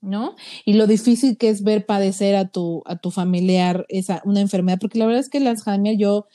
¿No? 0.00 0.36
Y 0.64 0.74
lo 0.74 0.86
difícil 0.86 1.36
que 1.36 1.48
es 1.48 1.64
ver 1.64 1.84
padecer 1.84 2.36
a 2.36 2.46
tu, 2.46 2.84
a 2.86 2.94
tu 2.98 3.10
familiar 3.10 3.84
esa, 3.88 4.22
una 4.24 4.40
enfermedad, 4.40 4.78
porque 4.80 4.96
la 4.96 5.06
verdad 5.06 5.20
es 5.20 5.28
que 5.28 5.38
el 5.38 5.48
Alzheimer 5.48 5.96
yo 5.96 6.28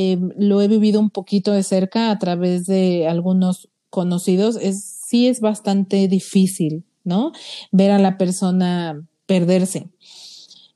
eh, 0.00 0.16
lo 0.36 0.62
he 0.62 0.68
vivido 0.68 1.00
un 1.00 1.10
poquito 1.10 1.50
de 1.50 1.64
cerca 1.64 2.12
a 2.12 2.18
través 2.20 2.66
de 2.66 3.08
algunos 3.08 3.68
conocidos. 3.90 4.56
Es 4.56 4.98
sí 5.08 5.26
es 5.26 5.40
bastante 5.40 6.06
difícil, 6.06 6.84
¿no? 7.02 7.32
Ver 7.72 7.90
a 7.90 7.98
la 7.98 8.16
persona 8.16 9.02
perderse. 9.26 9.88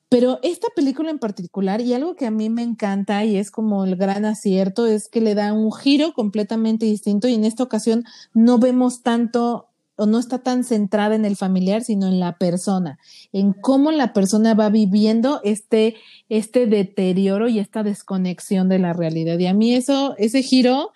Pero 0.09 0.41
esta 0.43 0.69
película 0.75 1.11
en 1.11 1.21
particular, 1.21 1.81
y 1.81 1.95
algo 1.95 2.17
que 2.17 2.27
a 2.27 2.33
mí 2.33 2.51
me 2.51 2.63
encanta 2.63 3.25
y 3.25 3.37
es 3.37 3.53
como 3.53 3.85
el 3.85 3.95
gran 3.95 4.25
acierto, 4.25 4.87
es 4.87 5.09
que 5.09 5.21
le 5.21 5.37
da 5.37 5.53
un 5.53 5.71
giro 5.73 6.15
completamente 6.15 6.85
distinto 6.85 7.29
y 7.29 7.35
en 7.35 7.45
esta 7.45 7.63
ocasión 7.63 8.05
no 8.35 8.59
vemos 8.59 9.03
tanto 9.03 9.69
o 10.03 10.07
no 10.07 10.19
está 10.19 10.39
tan 10.39 10.65
centrada 10.65 11.15
en 11.15 11.25
el 11.25 11.37
familiar, 11.37 11.85
sino 11.85 12.09
en 12.09 12.19
la 12.19 12.37
persona, 12.37 12.99
en 13.33 13.53
cómo 13.53 13.93
la 13.93 14.13
persona 14.13 14.53
va 14.53 14.69
viviendo 14.69 15.41
este, 15.45 15.95
este 16.29 16.67
deterioro 16.67 17.49
y 17.49 17.61
esta 17.61 17.85
desconexión 17.85 18.69
de 18.69 18.81
la 18.81 18.95
realidad. 18.95 19.39
Y 19.39 19.47
a 19.47 19.55
mí 19.55 19.75
eso, 19.75 20.17
ese 20.19 20.43
giro 20.43 20.91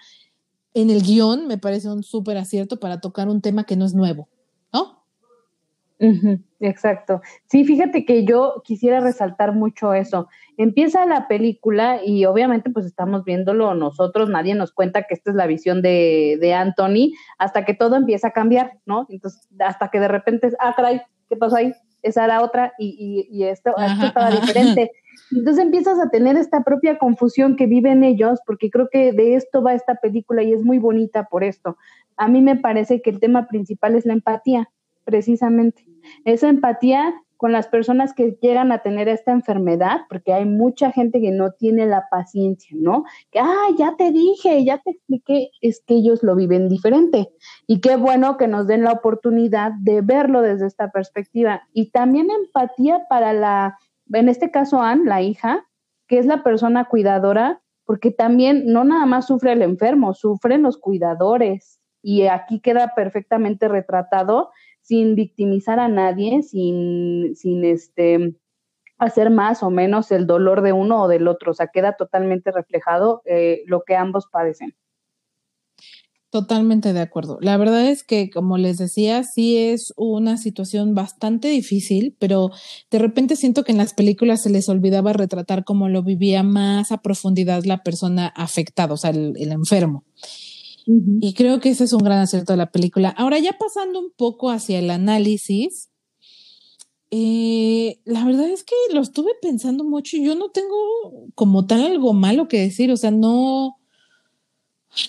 en 0.74 0.90
el 0.90 1.02
guion 1.02 1.46
me 1.46 1.56
parece 1.56 1.88
un 1.88 2.02
súper 2.02 2.36
acierto 2.36 2.80
para 2.80 3.00
tocar 3.00 3.28
un 3.28 3.40
tema 3.40 3.62
que 3.62 3.76
no 3.76 3.84
es 3.84 3.94
nuevo, 3.94 4.28
¿no? 4.72 5.04
Exacto. 6.60 7.22
Sí, 7.46 7.64
fíjate 7.64 8.04
que 8.04 8.24
yo 8.24 8.62
quisiera 8.64 9.00
resaltar 9.00 9.52
mucho 9.54 9.94
eso. 9.94 10.28
Empieza 10.56 11.06
la 11.06 11.28
película 11.28 12.00
y 12.04 12.24
obviamente 12.26 12.70
pues 12.70 12.86
estamos 12.86 13.24
viéndolo 13.24 13.74
nosotros, 13.74 14.28
nadie 14.28 14.54
nos 14.54 14.72
cuenta 14.72 15.02
que 15.02 15.14
esta 15.14 15.30
es 15.30 15.36
la 15.36 15.46
visión 15.46 15.82
de, 15.82 16.38
de 16.40 16.54
Anthony 16.54 17.12
hasta 17.38 17.64
que 17.64 17.74
todo 17.74 17.96
empieza 17.96 18.28
a 18.28 18.32
cambiar, 18.32 18.78
¿no? 18.84 19.06
Entonces, 19.08 19.48
hasta 19.58 19.88
que 19.88 20.00
de 20.00 20.08
repente, 20.08 20.50
ah, 20.60 20.74
caray, 20.76 21.00
¿qué 21.28 21.36
pasó 21.36 21.56
ahí? 21.56 21.72
Esa 22.02 22.24
era 22.24 22.42
otra 22.42 22.72
y, 22.78 23.26
y, 23.30 23.44
esto, 23.44 23.74
esto 23.76 24.06
estaba 24.06 24.30
diferente. 24.30 24.92
Entonces 25.32 25.64
empiezas 25.64 25.98
a 25.98 26.10
tener 26.10 26.36
esta 26.36 26.62
propia 26.62 26.98
confusión 26.98 27.56
que 27.56 27.66
viven 27.66 28.04
ellos, 28.04 28.38
porque 28.46 28.70
creo 28.70 28.88
que 28.92 29.12
de 29.12 29.34
esto 29.34 29.62
va 29.62 29.74
esta 29.74 29.96
película 29.96 30.42
y 30.42 30.52
es 30.52 30.62
muy 30.62 30.78
bonita 30.78 31.24
por 31.24 31.42
esto. 31.42 31.76
A 32.16 32.28
mí 32.28 32.42
me 32.42 32.54
parece 32.54 33.02
que 33.02 33.10
el 33.10 33.18
tema 33.18 33.48
principal 33.48 33.96
es 33.96 34.06
la 34.06 34.12
empatía 34.12 34.68
precisamente. 35.06 35.86
Esa 36.24 36.48
empatía 36.48 37.14
con 37.36 37.52
las 37.52 37.68
personas 37.68 38.14
que 38.14 38.38
llegan 38.40 38.72
a 38.72 38.78
tener 38.78 39.08
esta 39.08 39.32
enfermedad, 39.32 40.00
porque 40.08 40.32
hay 40.32 40.46
mucha 40.46 40.90
gente 40.90 41.20
que 41.20 41.30
no 41.30 41.52
tiene 41.52 41.86
la 41.86 42.06
paciencia, 42.10 42.76
¿no? 42.80 43.04
Que, 43.30 43.38
ah, 43.38 43.66
ya 43.78 43.94
te 43.96 44.10
dije, 44.10 44.64
ya 44.64 44.78
te 44.78 44.92
expliqué, 44.92 45.50
es 45.60 45.82
que 45.86 45.94
ellos 45.94 46.22
lo 46.22 46.34
viven 46.34 46.68
diferente. 46.68 47.28
Y 47.66 47.80
qué 47.80 47.96
bueno 47.96 48.36
que 48.36 48.48
nos 48.48 48.66
den 48.66 48.84
la 48.84 48.92
oportunidad 48.92 49.72
de 49.80 50.00
verlo 50.00 50.40
desde 50.40 50.66
esta 50.66 50.90
perspectiva. 50.90 51.62
Y 51.72 51.90
también 51.90 52.30
empatía 52.30 53.06
para 53.08 53.32
la, 53.32 53.78
en 54.12 54.28
este 54.28 54.50
caso, 54.50 54.80
Anne, 54.80 55.04
la 55.04 55.20
hija, 55.20 55.66
que 56.08 56.18
es 56.18 56.26
la 56.26 56.42
persona 56.42 56.86
cuidadora, 56.86 57.60
porque 57.84 58.10
también 58.10 58.64
no 58.66 58.84
nada 58.84 59.06
más 59.06 59.26
sufre 59.26 59.52
el 59.52 59.62
enfermo, 59.62 60.14
sufren 60.14 60.62
los 60.62 60.78
cuidadores. 60.78 61.80
Y 62.02 62.26
aquí 62.26 62.60
queda 62.60 62.94
perfectamente 62.94 63.68
retratado 63.68 64.50
sin 64.86 65.16
victimizar 65.16 65.80
a 65.80 65.88
nadie, 65.88 66.44
sin, 66.44 67.34
sin 67.34 67.64
este, 67.64 68.36
hacer 68.98 69.30
más 69.30 69.64
o 69.64 69.70
menos 69.70 70.12
el 70.12 70.28
dolor 70.28 70.62
de 70.62 70.72
uno 70.72 71.02
o 71.02 71.08
del 71.08 71.26
otro. 71.26 71.50
O 71.50 71.54
sea, 71.54 71.66
queda 71.66 71.96
totalmente 71.96 72.52
reflejado 72.52 73.20
eh, 73.24 73.62
lo 73.66 73.82
que 73.82 73.96
ambos 73.96 74.26
padecen. 74.30 74.76
Totalmente 76.30 76.92
de 76.92 77.00
acuerdo. 77.00 77.38
La 77.40 77.56
verdad 77.56 77.88
es 77.88 78.04
que, 78.04 78.30
como 78.30 78.58
les 78.58 78.78
decía, 78.78 79.24
sí 79.24 79.56
es 79.58 79.92
una 79.96 80.36
situación 80.36 80.94
bastante 80.94 81.48
difícil, 81.48 82.14
pero 82.20 82.50
de 82.90 82.98
repente 83.00 83.34
siento 83.34 83.64
que 83.64 83.72
en 83.72 83.78
las 83.78 83.92
películas 83.92 84.42
se 84.42 84.50
les 84.50 84.68
olvidaba 84.68 85.12
retratar 85.14 85.64
cómo 85.64 85.88
lo 85.88 86.04
vivía 86.04 86.44
más 86.44 86.92
a 86.92 87.02
profundidad 87.02 87.64
la 87.64 87.82
persona 87.82 88.28
afectada, 88.28 88.94
o 88.94 88.96
sea, 88.96 89.10
el, 89.10 89.34
el 89.36 89.50
enfermo. 89.50 90.04
Y 90.86 91.34
creo 91.34 91.58
que 91.60 91.70
ese 91.70 91.84
es 91.84 91.92
un 91.92 92.04
gran 92.04 92.20
acierto 92.20 92.52
de 92.52 92.58
la 92.58 92.70
película. 92.70 93.08
Ahora, 93.08 93.38
ya 93.40 93.58
pasando 93.58 93.98
un 93.98 94.12
poco 94.16 94.50
hacia 94.50 94.78
el 94.78 94.90
análisis, 94.90 95.90
eh, 97.10 98.00
la 98.04 98.24
verdad 98.24 98.48
es 98.48 98.62
que 98.62 98.74
lo 98.92 99.00
estuve 99.00 99.32
pensando 99.42 99.84
mucho 99.84 100.16
y 100.16 100.24
yo 100.24 100.36
no 100.36 100.50
tengo 100.50 100.76
como 101.34 101.66
tal 101.66 101.84
algo 101.84 102.12
malo 102.12 102.46
que 102.46 102.60
decir, 102.60 102.92
o 102.92 102.96
sea, 102.96 103.10
no, 103.10 103.76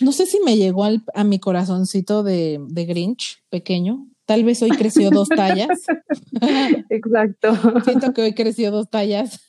no 0.01 0.11
sé 0.11 0.25
si 0.25 0.39
me 0.39 0.57
llegó 0.57 0.83
a 0.85 1.23
mi 1.23 1.39
corazoncito 1.39 2.23
de, 2.23 2.59
de 2.69 2.85
Grinch 2.85 3.43
pequeño. 3.49 4.07
Tal 4.25 4.43
vez 4.43 4.61
hoy 4.61 4.71
creció 4.71 5.09
dos 5.09 5.29
tallas. 5.29 5.69
Exacto. 6.89 7.55
Siento 7.85 8.13
que 8.13 8.23
hoy 8.23 8.33
creció 8.33 8.71
dos 8.71 8.89
tallas 8.89 9.39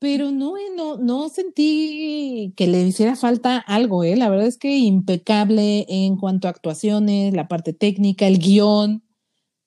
pero 0.00 0.32
no, 0.32 0.56
eh, 0.56 0.70
no, 0.74 0.96
no 0.96 1.28
sentí 1.28 2.54
que 2.56 2.66
le 2.66 2.80
hiciera 2.80 3.16
falta 3.16 3.58
algo, 3.58 4.02
¿eh? 4.02 4.16
La 4.16 4.30
verdad 4.30 4.46
es 4.46 4.56
que 4.56 4.78
impecable 4.78 5.84
en 5.88 6.16
cuanto 6.16 6.48
a 6.48 6.50
actuaciones, 6.50 7.34
la 7.34 7.48
parte 7.48 7.74
técnica, 7.74 8.26
el 8.26 8.38
guion. 8.38 9.04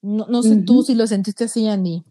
No, 0.02 0.26
no 0.28 0.42
sé 0.42 0.56
tú 0.56 0.82
si 0.82 0.96
lo 0.96 1.06
sentiste 1.06 1.44
así, 1.44 1.68
Andy. 1.68 2.02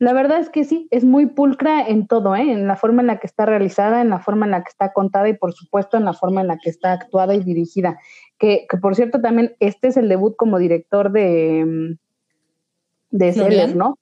La 0.00 0.12
verdad 0.12 0.40
es 0.40 0.50
que 0.50 0.64
sí, 0.64 0.88
es 0.90 1.04
muy 1.04 1.26
pulcra 1.26 1.86
en 1.86 2.06
todo, 2.06 2.34
¿eh? 2.34 2.52
en 2.52 2.66
la 2.66 2.76
forma 2.76 3.02
en 3.02 3.06
la 3.06 3.18
que 3.18 3.26
está 3.26 3.46
realizada, 3.46 4.00
en 4.00 4.10
la 4.10 4.18
forma 4.18 4.46
en 4.46 4.52
la 4.52 4.62
que 4.62 4.68
está 4.70 4.92
contada 4.92 5.28
y 5.28 5.34
por 5.34 5.54
supuesto 5.54 5.96
en 5.96 6.04
la 6.04 6.14
forma 6.14 6.40
en 6.40 6.48
la 6.48 6.58
que 6.58 6.70
está 6.70 6.92
actuada 6.92 7.34
y 7.34 7.42
dirigida. 7.42 7.98
Que, 8.36 8.66
que 8.68 8.78
por 8.78 8.96
cierto 8.96 9.20
también 9.20 9.54
este 9.60 9.88
es 9.88 9.96
el 9.96 10.08
debut 10.08 10.34
como 10.36 10.58
director 10.58 11.12
de, 11.12 11.64
mm, 11.64 13.16
de 13.16 13.32
Seller, 13.32 13.76
¿no? 13.76 13.96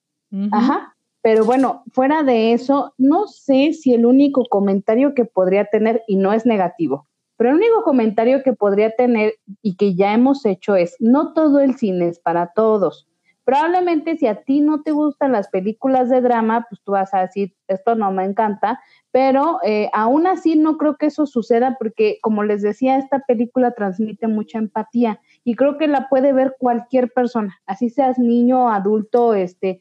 Ajá, 0.52 0.95
pero 1.26 1.44
bueno, 1.44 1.82
fuera 1.90 2.22
de 2.22 2.52
eso, 2.52 2.94
no 2.98 3.26
sé 3.26 3.72
si 3.72 3.92
el 3.92 4.06
único 4.06 4.44
comentario 4.48 5.12
que 5.12 5.24
podría 5.24 5.64
tener, 5.64 6.04
y 6.06 6.14
no 6.14 6.32
es 6.32 6.46
negativo, 6.46 7.08
pero 7.36 7.50
el 7.50 7.56
único 7.56 7.82
comentario 7.82 8.44
que 8.44 8.52
podría 8.52 8.94
tener 8.94 9.34
y 9.60 9.74
que 9.74 9.96
ya 9.96 10.14
hemos 10.14 10.46
hecho 10.46 10.76
es, 10.76 10.94
no 11.00 11.32
todo 11.32 11.58
el 11.58 11.74
cine 11.74 12.06
es 12.06 12.20
para 12.20 12.52
todos. 12.54 13.08
Probablemente 13.42 14.16
si 14.16 14.28
a 14.28 14.42
ti 14.42 14.60
no 14.60 14.82
te 14.82 14.92
gustan 14.92 15.32
las 15.32 15.48
películas 15.48 16.10
de 16.10 16.20
drama, 16.20 16.66
pues 16.68 16.80
tú 16.84 16.92
vas 16.92 17.12
a 17.12 17.22
decir, 17.22 17.54
esto 17.66 17.96
no 17.96 18.12
me 18.12 18.24
encanta, 18.24 18.80
pero 19.10 19.58
eh, 19.64 19.88
aún 19.92 20.28
así 20.28 20.56
no 20.56 20.78
creo 20.78 20.96
que 20.96 21.06
eso 21.06 21.26
suceda 21.26 21.76
porque, 21.78 22.18
como 22.22 22.44
les 22.44 22.62
decía, 22.62 22.98
esta 22.98 23.20
película 23.20 23.72
transmite 23.72 24.28
mucha 24.28 24.58
empatía 24.58 25.20
y 25.42 25.56
creo 25.56 25.76
que 25.76 25.88
la 25.88 26.08
puede 26.08 26.32
ver 26.32 26.54
cualquier 26.58 27.12
persona, 27.12 27.56
así 27.66 27.88
seas 27.90 28.18
niño, 28.18 28.68
adulto, 28.68 29.34
este, 29.34 29.80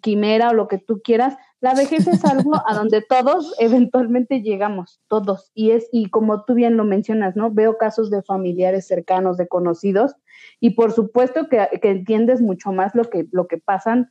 quimera 0.00 0.50
o 0.50 0.54
lo 0.54 0.68
que 0.68 0.78
tú 0.78 1.00
quieras, 1.02 1.36
la 1.60 1.74
vejez 1.74 2.06
es 2.06 2.24
algo 2.24 2.52
a 2.66 2.74
donde 2.74 3.02
todos 3.02 3.54
eventualmente 3.58 4.42
llegamos, 4.42 5.00
todos. 5.08 5.50
Y 5.54 5.72
es, 5.72 5.88
y 5.92 6.08
como 6.10 6.44
tú 6.44 6.54
bien 6.54 6.76
lo 6.76 6.84
mencionas, 6.84 7.36
¿no? 7.36 7.50
Veo 7.50 7.78
casos 7.78 8.10
de 8.10 8.22
familiares 8.22 8.86
cercanos, 8.86 9.36
de 9.36 9.48
conocidos, 9.48 10.14
y 10.60 10.70
por 10.70 10.92
supuesto 10.92 11.48
que, 11.48 11.68
entiendes 11.82 12.40
mucho 12.40 12.72
más 12.72 12.94
lo 12.94 13.04
que, 13.04 13.26
lo 13.32 13.46
que 13.46 13.58
pasan 13.58 14.10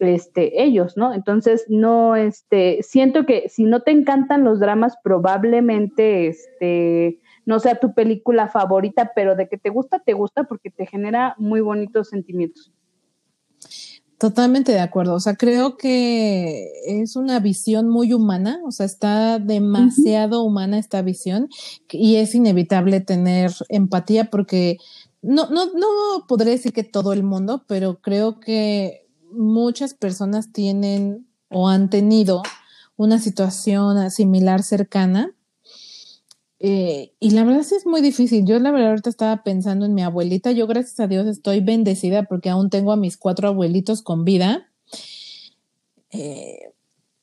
este, 0.00 0.62
ellos, 0.62 0.96
¿no? 0.96 1.12
Entonces, 1.12 1.64
no, 1.68 2.16
este, 2.16 2.82
siento 2.82 3.26
que 3.26 3.48
si 3.48 3.64
no 3.64 3.82
te 3.82 3.90
encantan 3.90 4.44
los 4.44 4.60
dramas, 4.60 4.96
probablemente, 5.02 6.28
este, 6.28 7.18
no 7.46 7.58
sea 7.58 7.80
tu 7.80 7.94
película 7.94 8.48
favorita, 8.48 9.12
pero 9.14 9.34
de 9.34 9.48
que 9.48 9.58
te 9.58 9.70
gusta, 9.70 9.98
te 10.00 10.12
gusta 10.12 10.44
porque 10.44 10.70
te 10.70 10.86
genera 10.86 11.34
muy 11.38 11.60
bonitos 11.60 12.10
sentimientos. 12.10 12.72
Totalmente 14.18 14.72
de 14.72 14.80
acuerdo. 14.80 15.14
O 15.14 15.20
sea, 15.20 15.36
creo 15.36 15.76
que 15.76 16.72
es 16.86 17.14
una 17.14 17.38
visión 17.38 17.88
muy 17.88 18.12
humana, 18.12 18.60
o 18.66 18.72
sea, 18.72 18.84
está 18.84 19.38
demasiado 19.38 20.42
humana 20.42 20.78
esta 20.78 21.02
visión 21.02 21.48
y 21.88 22.16
es 22.16 22.34
inevitable 22.34 23.00
tener 23.00 23.52
empatía 23.68 24.28
porque 24.28 24.78
no, 25.22 25.48
no, 25.50 25.66
no 25.66 26.26
podré 26.26 26.50
decir 26.50 26.72
que 26.72 26.82
todo 26.82 27.12
el 27.12 27.22
mundo, 27.22 27.64
pero 27.68 28.00
creo 28.00 28.40
que 28.40 29.06
muchas 29.30 29.94
personas 29.94 30.52
tienen 30.52 31.28
o 31.48 31.68
han 31.68 31.88
tenido 31.88 32.42
una 32.96 33.20
situación 33.20 34.10
similar 34.10 34.64
cercana 34.64 35.32
eh, 36.60 37.12
y 37.20 37.30
la 37.30 37.44
verdad 37.44 37.62
sí 37.62 37.76
es 37.76 37.86
muy 37.86 38.00
difícil. 38.00 38.44
Yo 38.44 38.58
la 38.58 38.70
verdad 38.70 38.90
ahorita 38.90 39.10
estaba 39.10 39.42
pensando 39.42 39.86
en 39.86 39.94
mi 39.94 40.02
abuelita. 40.02 40.52
Yo 40.52 40.66
gracias 40.66 40.98
a 41.00 41.06
Dios 41.06 41.26
estoy 41.26 41.60
bendecida 41.60 42.24
porque 42.24 42.50
aún 42.50 42.70
tengo 42.70 42.92
a 42.92 42.96
mis 42.96 43.16
cuatro 43.16 43.48
abuelitos 43.48 44.02
con 44.02 44.24
vida. 44.24 44.68
Eh, 46.10 46.72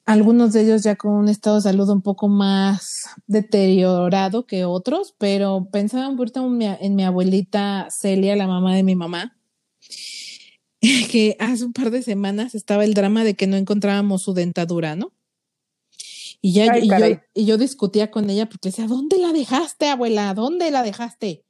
algunos 0.06 0.54
de 0.54 0.62
ellos 0.62 0.84
ya 0.84 0.96
con 0.96 1.14
un 1.14 1.30
estado 1.30 1.58
de 1.58 1.64
salud 1.64 1.90
un 1.90 2.02
poco 2.02 2.28
más 2.28 3.10
deteriorado 3.26 4.46
que 4.46 4.64
otros, 4.64 5.16
pero 5.18 5.68
pensaba 5.72 6.06
ahorita 6.06 6.42
en 6.42 6.62
en 6.62 6.96
mi 6.96 7.04
abuelita 7.04 7.88
Celia, 7.90 8.36
la 8.36 8.48
mamá 8.48 8.76
de 8.76 8.84
mi 8.84 8.96
mamá, 8.96 9.36
que 11.12 11.36
hace 11.40 11.66
un 11.66 11.74
par 11.74 11.90
de 11.90 12.04
semanas 12.04 12.54
estaba 12.54 12.84
el 12.84 12.94
drama 12.94 13.24
de 13.24 13.34
que 13.34 13.48
no 13.48 13.58
encontrábamos 13.58 14.22
su 14.22 14.36
dentadura, 14.36 14.96
¿no? 14.96 15.12
Y, 16.46 16.54
ya, 16.54 16.78
y, 16.78 16.88
yo, 16.88 17.20
y 17.34 17.46
yo 17.48 17.58
discutía 17.58 18.12
con 18.12 18.30
ella 18.30 18.46
porque 18.46 18.70
decía, 18.70 18.86
¿dónde 18.86 19.18
la 19.18 19.34
dejaste, 19.34 19.90
abuela? 19.90 20.32
¿Dónde 20.36 20.70
la 20.70 20.84
dejaste? 20.84 21.44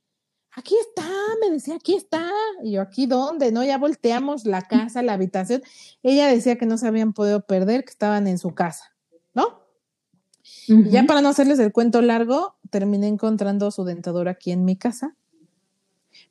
Aquí 0.53 0.73
está, 0.79 1.11
me 1.41 1.51
decía, 1.51 1.75
aquí 1.75 1.95
está. 1.95 2.31
Y 2.63 2.71
yo, 2.71 2.81
¿aquí 2.81 3.05
dónde? 3.05 3.51
No, 3.51 3.61
ya 3.65 3.77
volteamos 3.77 4.45
la 4.45 4.61
casa, 4.61 5.01
la 5.01 5.11
habitación. 5.11 5.61
Ella 6.01 6.27
decía 6.27 6.57
que 6.57 6.65
no 6.65 6.77
se 6.77 6.87
habían 6.87 7.11
podido 7.11 7.45
perder, 7.45 7.83
que 7.83 7.89
estaban 7.89 8.25
en 8.25 8.37
su 8.37 8.55
casa, 8.55 8.95
¿no? 9.33 9.63
Y 10.65 10.91
ya 10.91 11.03
para 11.03 11.19
no 11.19 11.27
hacerles 11.27 11.59
el 11.59 11.73
cuento 11.73 12.01
largo, 12.01 12.55
terminé 12.69 13.09
encontrando 13.09 13.71
su 13.71 13.83
dentadura 13.83 14.31
aquí 14.31 14.53
en 14.53 14.63
mi 14.63 14.77
casa. 14.77 15.17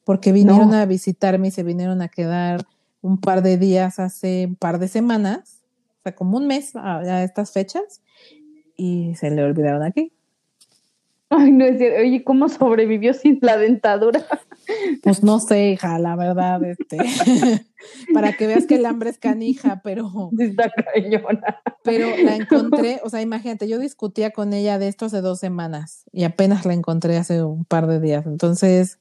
porque 0.05 0.33
vinieron 0.33 0.73
a 0.73 0.87
visitarme 0.87 1.49
y 1.49 1.51
se 1.51 1.65
vinieron 1.65 2.01
a 2.01 2.09
quedar 2.09 2.67
un 3.03 3.21
par 3.21 3.43
de 3.43 3.59
días 3.59 3.99
hace 3.99 4.47
un 4.49 4.57
par 4.57 4.79
de 4.79 4.89
semanas, 4.89 5.65
o 5.99 6.03
sea, 6.05 6.15
como 6.15 6.39
un 6.39 6.47
mes 6.47 6.75
a 6.77 7.23
estas 7.23 7.53
fechas, 7.53 8.01
y 8.77 9.15
se 9.15 9.31
le 9.31 9.43
olvidaron 9.43 9.83
aquí. 9.83 10.13
Ay, 11.31 11.51
no 11.51 11.65
es 11.65 11.79
cierto. 11.79 12.01
Oye, 12.01 12.23
¿cómo 12.23 12.49
sobrevivió 12.49 13.13
sin 13.15 13.39
la 13.43 13.57
dentadura? 13.57 14.25
Pues 15.03 15.23
no 15.23 15.41
sé, 15.41 15.73
hija, 15.73 15.99
la 15.99 16.17
verdad, 16.17 16.65
este, 16.65 16.97
para 18.15 18.33
que 18.33 18.47
veas 18.47 18.65
que 18.65 18.77
el 18.77 18.87
hambre 18.87 19.11
es 19.11 19.19
canija, 19.19 19.83
pero. 19.85 20.31
Está 20.39 20.71
cañona. 20.71 21.61
Pero 21.83 22.09
la 22.17 22.37
encontré, 22.37 22.99
o 23.05 23.11
sea, 23.11 23.21
imagínate, 23.21 23.69
yo 23.69 23.79
discutía 23.79 24.31
con 24.31 24.55
ella 24.55 24.79
de 24.79 24.89
esto 24.89 25.05
hace 25.05 25.21
dos 25.21 25.39
semanas 25.39 26.05
y 26.13 26.25
apenas 26.25 26.65
la 26.65 26.73
encontré 26.73 27.19
hace 27.19 27.43
un 27.43 27.67
par 27.67 27.87
de 27.87 28.01
días. 28.01 28.25
Entonces, 28.25 29.01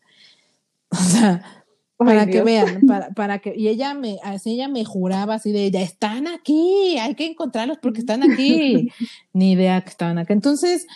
o 0.90 0.96
sea, 0.96 1.63
para 1.98 2.28
que 2.28 2.42
vean, 2.42 2.82
para, 2.88 3.10
para, 3.12 3.40
que, 3.40 3.54
y 3.56 3.68
ella 3.68 3.94
me, 3.94 4.18
así 4.24 4.52
ella 4.52 4.68
me 4.68 4.86
juraba 4.86 5.36
así 5.36 5.52
de, 5.52 5.70
ya 5.72 5.82
están 5.82 6.28
aquí, 6.28 6.98
hay 6.98 7.16
que 7.16 7.26
encontrarlos 7.26 7.78
porque 7.82 8.00
están 8.00 8.24
aquí. 8.30 8.90
Ni 9.34 9.52
idea 9.54 9.82
que 9.82 9.90
estaban 9.90 10.18
acá. 10.18 10.34
Entonces, 10.34 10.88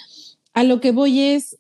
a 0.54 0.64
lo 0.64 0.82
que 0.82 0.92
voy 0.92 1.20
es, 1.22 1.58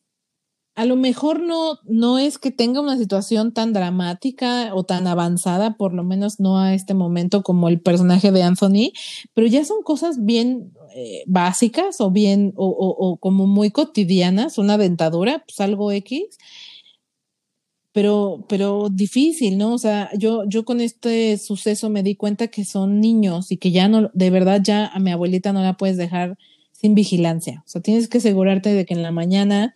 a 0.76 0.86
lo 0.86 0.96
mejor 0.96 1.42
no, 1.42 1.80
no 1.86 2.20
es 2.20 2.38
que 2.38 2.52
tenga 2.52 2.82
una 2.82 2.98
situación 2.98 3.52
tan 3.52 3.74
dramática 3.74 4.76
o 4.76 4.84
tan 4.84 5.08
avanzada, 5.08 5.76
por 5.76 5.92
lo 5.94 6.04
menos 6.04 6.40
no 6.40 6.60
a 6.60 6.76
este 6.76 6.94
momento 6.94 7.42
como 7.42 7.68
el 7.68 7.82
personaje 7.82 8.32
de 8.32 8.44
Anthony, 8.44 8.92
pero 9.34 9.48
ya 9.48 9.66
son 9.66 9.82
cosas 9.82 10.24
bien 10.24 10.72
eh, 10.96 11.24
básicas 11.26 12.00
o 12.00 12.12
bien, 12.12 12.54
o, 12.56 12.68
o, 12.68 13.18
como 13.18 13.48
muy 13.48 13.72
cotidianas, 13.72 14.60
una 14.60 14.78
dentadura, 14.78 15.44
pues 15.48 15.60
algo 15.62 15.92
X, 15.92 16.38
pero, 17.94 18.46
pero 18.48 18.90
difícil, 18.92 19.58
¿no? 19.58 19.74
O 19.74 19.78
sea, 19.78 20.10
yo, 20.18 20.44
yo 20.48 20.66
con 20.66 20.82
este 20.82 21.38
suceso 21.38 21.90
me 21.90 22.04
di 22.04 22.16
cuenta 22.16 22.48
que 22.48 22.66
son 22.66 23.00
niños 23.00 23.52
y 23.52 23.58
que 23.58 23.72
ya 23.72 23.88
no, 23.88 24.12
de 24.14 24.30
verdad 24.30 24.62
ya 24.64 24.88
a 24.88 25.00
mi 25.00 25.12
abuelita 25.12 25.54
no 25.54 25.62
la 25.64 25.78
puedes 25.78 25.98
dejar 25.98 26.38
sin 26.72 26.94
vigilancia. 26.94 27.64
O 27.66 27.70
sea, 27.70 27.82
tienes 27.82 28.08
que 28.08 28.20
asegurarte 28.20 28.74
de 28.74 28.86
que 28.86 28.94
en 28.94 29.02
la 29.02 29.12
mañana 29.12 29.74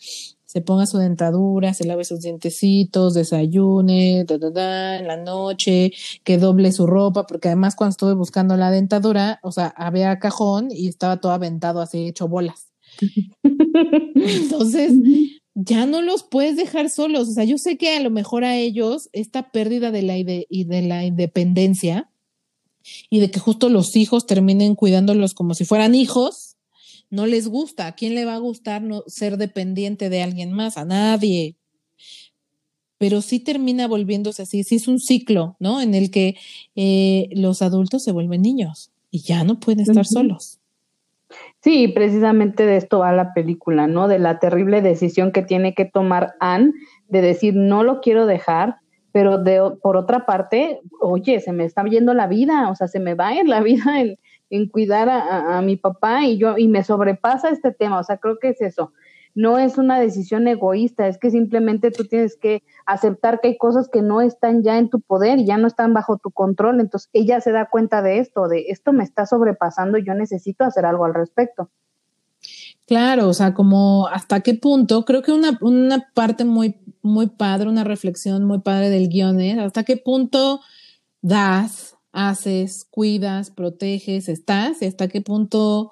se 0.51 0.59
ponga 0.59 0.85
su 0.85 0.97
dentadura, 0.97 1.73
se 1.73 1.87
lave 1.87 2.03
sus 2.03 2.19
dientecitos, 2.19 3.13
desayune, 3.13 4.25
da, 4.25 4.37
da, 4.37 4.49
da, 4.51 4.97
en 4.97 5.07
la 5.07 5.15
noche, 5.15 5.93
que 6.25 6.37
doble 6.37 6.73
su 6.73 6.87
ropa, 6.87 7.25
porque 7.25 7.47
además 7.47 7.73
cuando 7.75 7.91
estuve 7.91 8.13
buscando 8.15 8.57
la 8.57 8.69
dentadura, 8.69 9.39
o 9.43 9.53
sea, 9.53 9.67
había 9.77 10.19
cajón 10.19 10.67
y 10.69 10.89
estaba 10.89 11.21
todo 11.21 11.31
aventado 11.31 11.79
así, 11.79 12.05
hecho 12.05 12.27
bolas. 12.27 12.67
Entonces, 14.13 14.91
ya 15.53 15.85
no 15.85 16.01
los 16.01 16.23
puedes 16.23 16.55
dejar 16.55 16.89
solos. 16.89 17.29
O 17.29 17.31
sea, 17.33 17.43
yo 17.43 17.57
sé 17.57 17.77
que 17.77 17.95
a 17.95 17.99
lo 17.99 18.09
mejor 18.09 18.43
a 18.43 18.57
ellos 18.57 19.09
esta 19.13 19.51
pérdida 19.51 19.91
de 19.91 20.01
la, 20.01 20.17
y 20.17 20.63
de 20.63 20.81
la 20.81 21.05
independencia 21.05 22.09
y 23.09 23.19
de 23.19 23.29
que 23.29 23.39
justo 23.39 23.69
los 23.69 23.95
hijos 23.95 24.25
terminen 24.25 24.75
cuidándolos 24.75 25.33
como 25.33 25.53
si 25.53 25.65
fueran 25.65 25.95
hijos, 25.95 26.57
no 27.09 27.25
les 27.25 27.47
gusta. 27.47 27.87
¿A 27.87 27.95
quién 27.95 28.15
le 28.15 28.25
va 28.25 28.35
a 28.35 28.39
gustar 28.39 28.81
no, 28.81 29.03
ser 29.07 29.37
dependiente 29.37 30.09
de 30.09 30.23
alguien 30.23 30.51
más? 30.51 30.77
A 30.77 30.85
nadie. 30.85 31.57
Pero 32.97 33.21
sí 33.21 33.39
termina 33.39 33.87
volviéndose 33.87 34.43
así, 34.43 34.63
sí 34.63 34.75
es 34.75 34.87
un 34.87 34.99
ciclo, 34.99 35.57
¿no? 35.59 35.81
En 35.81 35.95
el 35.95 36.11
que 36.11 36.37
eh, 36.75 37.29
los 37.31 37.61
adultos 37.61 38.03
se 38.03 38.11
vuelven 38.11 38.41
niños 38.41 38.91
y 39.09 39.21
ya 39.21 39.43
no 39.43 39.59
pueden 39.59 39.81
estar 39.81 40.05
solos. 40.05 40.60
Sí, 41.61 41.87
precisamente 41.89 42.65
de 42.65 42.77
esto 42.77 42.99
va 42.99 43.11
la 43.11 43.33
película, 43.33 43.85
¿no? 43.85 44.07
De 44.07 44.17
la 44.17 44.39
terrible 44.39 44.81
decisión 44.81 45.31
que 45.31 45.43
tiene 45.43 45.75
que 45.75 45.85
tomar 45.85 46.33
Anne 46.39 46.73
de 47.07 47.21
decir, 47.21 47.55
no 47.55 47.83
lo 47.83 48.01
quiero 48.01 48.25
dejar, 48.25 48.77
pero 49.11 49.37
de, 49.37 49.61
por 49.81 49.95
otra 49.95 50.25
parte, 50.25 50.81
oye, 50.99 51.39
se 51.39 51.51
me 51.51 51.65
está 51.65 51.83
yendo 51.83 52.13
la 52.13 52.27
vida, 52.27 52.69
o 52.69 52.75
sea, 52.75 52.87
se 52.87 52.99
me 52.99 53.13
va 53.13 53.27
a 53.27 53.35
ir 53.35 53.47
la 53.47 53.59
vida 53.61 53.99
en, 53.99 54.17
en 54.49 54.67
cuidar 54.67 55.09
a, 55.09 55.61
mi 55.61 55.77
papá 55.77 56.25
y 56.25 56.37
yo 56.37 56.57
y 56.57 56.67
me 56.67 56.83
sobrepasa 56.83 57.49
este 57.49 57.71
tema, 57.71 57.99
o 57.99 58.03
sea, 58.03 58.17
creo 58.17 58.37
que 58.39 58.49
es 58.49 58.61
eso. 58.61 58.91
No 59.33 59.57
es 59.57 59.77
una 59.77 59.99
decisión 59.99 60.47
egoísta, 60.47 61.07
es 61.07 61.17
que 61.17 61.31
simplemente 61.31 61.91
tú 61.91 62.05
tienes 62.05 62.35
que 62.35 62.63
aceptar 62.85 63.39
que 63.39 63.49
hay 63.49 63.57
cosas 63.57 63.89
que 63.89 64.01
no 64.01 64.21
están 64.21 64.63
ya 64.63 64.77
en 64.77 64.89
tu 64.89 64.99
poder 64.99 65.39
y 65.39 65.45
ya 65.45 65.57
no 65.57 65.67
están 65.67 65.93
bajo 65.93 66.17
tu 66.17 66.31
control. 66.31 66.79
Entonces 66.79 67.09
ella 67.13 67.39
se 67.41 67.51
da 67.51 67.69
cuenta 67.69 68.01
de 68.01 68.19
esto, 68.19 68.47
de 68.47 68.65
esto 68.69 68.93
me 68.93 69.03
está 69.03 69.25
sobrepasando 69.25 69.97
yo 69.97 70.13
necesito 70.13 70.63
hacer 70.63 70.85
algo 70.85 71.05
al 71.05 71.13
respecto. 71.13 71.69
Claro, 72.85 73.29
o 73.29 73.33
sea, 73.33 73.53
como 73.53 74.07
hasta 74.07 74.41
qué 74.41 74.53
punto, 74.53 75.05
creo 75.05 75.21
que 75.21 75.31
una, 75.31 75.57
una 75.61 76.09
parte 76.13 76.43
muy, 76.43 76.75
muy 77.01 77.27
padre, 77.27 77.69
una 77.69 77.83
reflexión 77.83 78.43
muy 78.43 78.59
padre 78.59 78.89
del 78.89 79.07
guion 79.07 79.39
es 79.39 79.57
hasta 79.59 79.83
qué 79.83 79.97
punto 79.97 80.59
das 81.21 81.95
haces, 82.11 82.85
cuidas, 82.89 83.51
proteges, 83.51 84.27
estás 84.27 84.81
y 84.81 84.85
hasta 84.87 85.07
qué 85.07 85.21
punto 85.21 85.91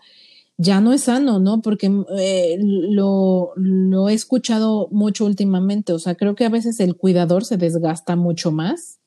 ya 0.61 0.81
no 0.81 0.91
es 0.91 1.03
sano, 1.03 1.39
¿no? 1.39 1.61
Porque 1.61 1.89
eh, 2.19 2.57
lo, 2.59 3.53
lo, 3.55 4.09
he 4.09 4.13
escuchado 4.13 4.89
mucho 4.91 5.25
últimamente, 5.25 5.93
o 5.93 5.99
sea, 5.99 6.15
creo 6.15 6.35
que 6.35 6.43
a 6.43 6.49
veces 6.49 6.81
el 6.81 6.97
cuidador 6.97 7.45
se 7.45 7.55
desgasta 7.55 8.17
mucho 8.17 8.51
más 8.51 8.99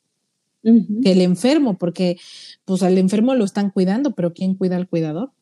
que 0.63 1.13
el 1.13 1.21
enfermo, 1.21 1.77
porque 1.77 2.19
pues 2.65 2.83
al 2.83 2.97
enfermo 2.97 3.35
lo 3.35 3.45
están 3.45 3.71
cuidando, 3.71 4.15
pero 4.15 4.33
¿quién 4.33 4.55
cuida 4.55 4.77
al 4.77 4.89
cuidador? 4.89 5.33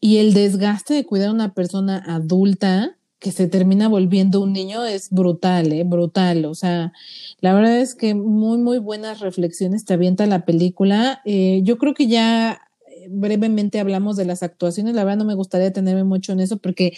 Y 0.00 0.18
el 0.18 0.34
desgaste 0.34 0.92
de 0.92 1.06
cuidar 1.06 1.30
a 1.30 1.32
una 1.32 1.54
persona 1.54 2.04
adulta, 2.06 2.98
que 3.20 3.32
se 3.32 3.48
termina 3.48 3.88
volviendo 3.88 4.40
un 4.40 4.52
niño 4.52 4.84
es 4.84 5.10
brutal, 5.10 5.72
¿eh? 5.72 5.84
Brutal. 5.84 6.46
O 6.46 6.54
sea, 6.54 6.92
la 7.40 7.52
verdad 7.52 7.78
es 7.78 7.94
que 7.94 8.14
muy, 8.14 8.58
muy 8.58 8.78
buenas 8.78 9.20
reflexiones 9.20 9.84
te 9.84 9.92
avienta 9.94 10.26
la 10.26 10.46
película. 10.46 11.20
Eh, 11.26 11.60
yo 11.62 11.76
creo 11.76 11.92
que 11.92 12.06
ya 12.06 12.69
brevemente 13.08 13.80
hablamos 13.80 14.16
de 14.16 14.24
las 14.24 14.42
actuaciones. 14.42 14.94
La 14.94 15.04
verdad 15.04 15.18
no 15.18 15.24
me 15.24 15.34
gustaría 15.34 15.66
detenerme 15.66 16.04
mucho 16.04 16.32
en 16.32 16.40
eso 16.40 16.58
porque 16.58 16.94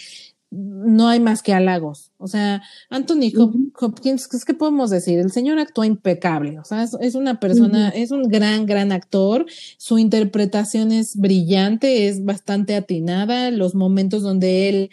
no 0.52 1.08
hay 1.08 1.18
más 1.18 1.42
que 1.42 1.54
halagos. 1.54 2.10
O 2.18 2.28
sea, 2.28 2.62
Anthony 2.90 3.32
Hopkins, 3.80 4.28
¿qué 4.44 4.52
podemos 4.52 4.90
decir? 4.90 5.18
El 5.18 5.32
señor 5.32 5.58
actúa 5.58 5.86
impecable. 5.86 6.58
O 6.58 6.64
sea, 6.64 6.86
es, 7.00 7.14
una 7.14 7.40
persona, 7.40 7.88
es 7.88 8.10
un 8.10 8.24
gran, 8.24 8.66
gran 8.66 8.92
actor. 8.92 9.46
Su 9.78 9.98
interpretación 9.98 10.92
es 10.92 11.16
brillante, 11.16 12.06
es 12.06 12.24
bastante 12.24 12.74
atinada. 12.74 13.50
Los 13.50 13.74
momentos 13.74 14.22
donde 14.22 14.68
él 14.68 14.90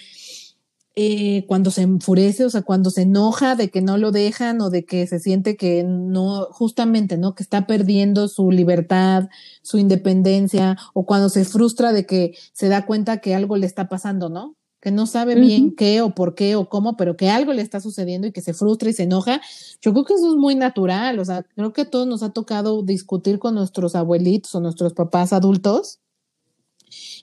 eh, 1.01 1.45
cuando 1.47 1.71
se 1.71 1.83
enfurece, 1.83 2.43
o 2.43 2.49
sea, 2.49 2.61
cuando 2.61 2.89
se 2.89 3.03
enoja 3.03 3.55
de 3.55 3.69
que 3.69 3.81
no 3.81 3.97
lo 3.97 4.11
dejan 4.11 4.59
o 4.59 4.69
de 4.69 4.83
que 4.83 5.07
se 5.07 5.19
siente 5.19 5.55
que 5.55 5.85
no, 5.85 6.47
justamente, 6.51 7.17
¿no? 7.17 7.35
Que 7.35 7.43
está 7.43 7.67
perdiendo 7.67 8.27
su 8.27 8.51
libertad, 8.51 9.29
su 9.61 9.77
independencia, 9.77 10.75
o 10.93 11.05
cuando 11.05 11.29
se 11.29 11.45
frustra 11.45 11.93
de 11.93 12.05
que 12.05 12.35
se 12.51 12.67
da 12.67 12.85
cuenta 12.85 13.19
que 13.19 13.33
algo 13.33 13.55
le 13.55 13.65
está 13.65 13.87
pasando, 13.87 14.27
¿no? 14.27 14.57
Que 14.81 14.91
no 14.91 15.07
sabe 15.07 15.35
bien 15.35 15.73
qué 15.73 16.01
o 16.01 16.13
por 16.13 16.35
qué 16.35 16.57
o 16.57 16.67
cómo, 16.67 16.97
pero 16.97 17.15
que 17.15 17.29
algo 17.29 17.53
le 17.53 17.61
está 17.61 17.79
sucediendo 17.79 18.27
y 18.27 18.33
que 18.33 18.41
se 18.41 18.53
frustra 18.53 18.89
y 18.89 18.93
se 18.93 19.03
enoja. 19.03 19.39
Yo 19.81 19.93
creo 19.93 20.03
que 20.03 20.15
eso 20.15 20.27
es 20.27 20.35
muy 20.35 20.55
natural, 20.55 21.17
o 21.19 21.23
sea, 21.23 21.43
creo 21.55 21.71
que 21.71 21.83
a 21.83 21.89
todos 21.89 22.07
nos 22.07 22.23
ha 22.23 22.31
tocado 22.31 22.83
discutir 22.83 23.39
con 23.39 23.55
nuestros 23.55 23.95
abuelitos 23.95 24.53
o 24.53 24.59
nuestros 24.59 24.91
papás 24.91 25.31
adultos 25.31 25.99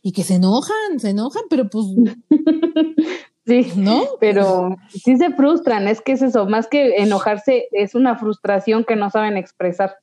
y 0.03 0.13
que 0.13 0.25
se 0.25 0.37
enojan, 0.37 0.99
se 0.99 1.11
enojan, 1.11 1.43
pero 1.51 1.69
pues 1.69 1.85
Sí, 3.47 3.73
¿no? 3.77 4.03
Pero 4.19 4.77
sí 4.89 5.17
se 5.17 5.31
frustran, 5.31 5.87
es 5.87 6.01
que 6.01 6.13
es 6.13 6.23
eso, 6.23 6.47
más 6.47 6.67
que 6.67 6.97
enojarse, 6.97 7.69
es 7.71 7.95
una 7.95 8.17
frustración 8.19 8.85
que 8.85 8.97
no 8.97 9.09
saben 9.09 9.37
expresar. 9.37 9.97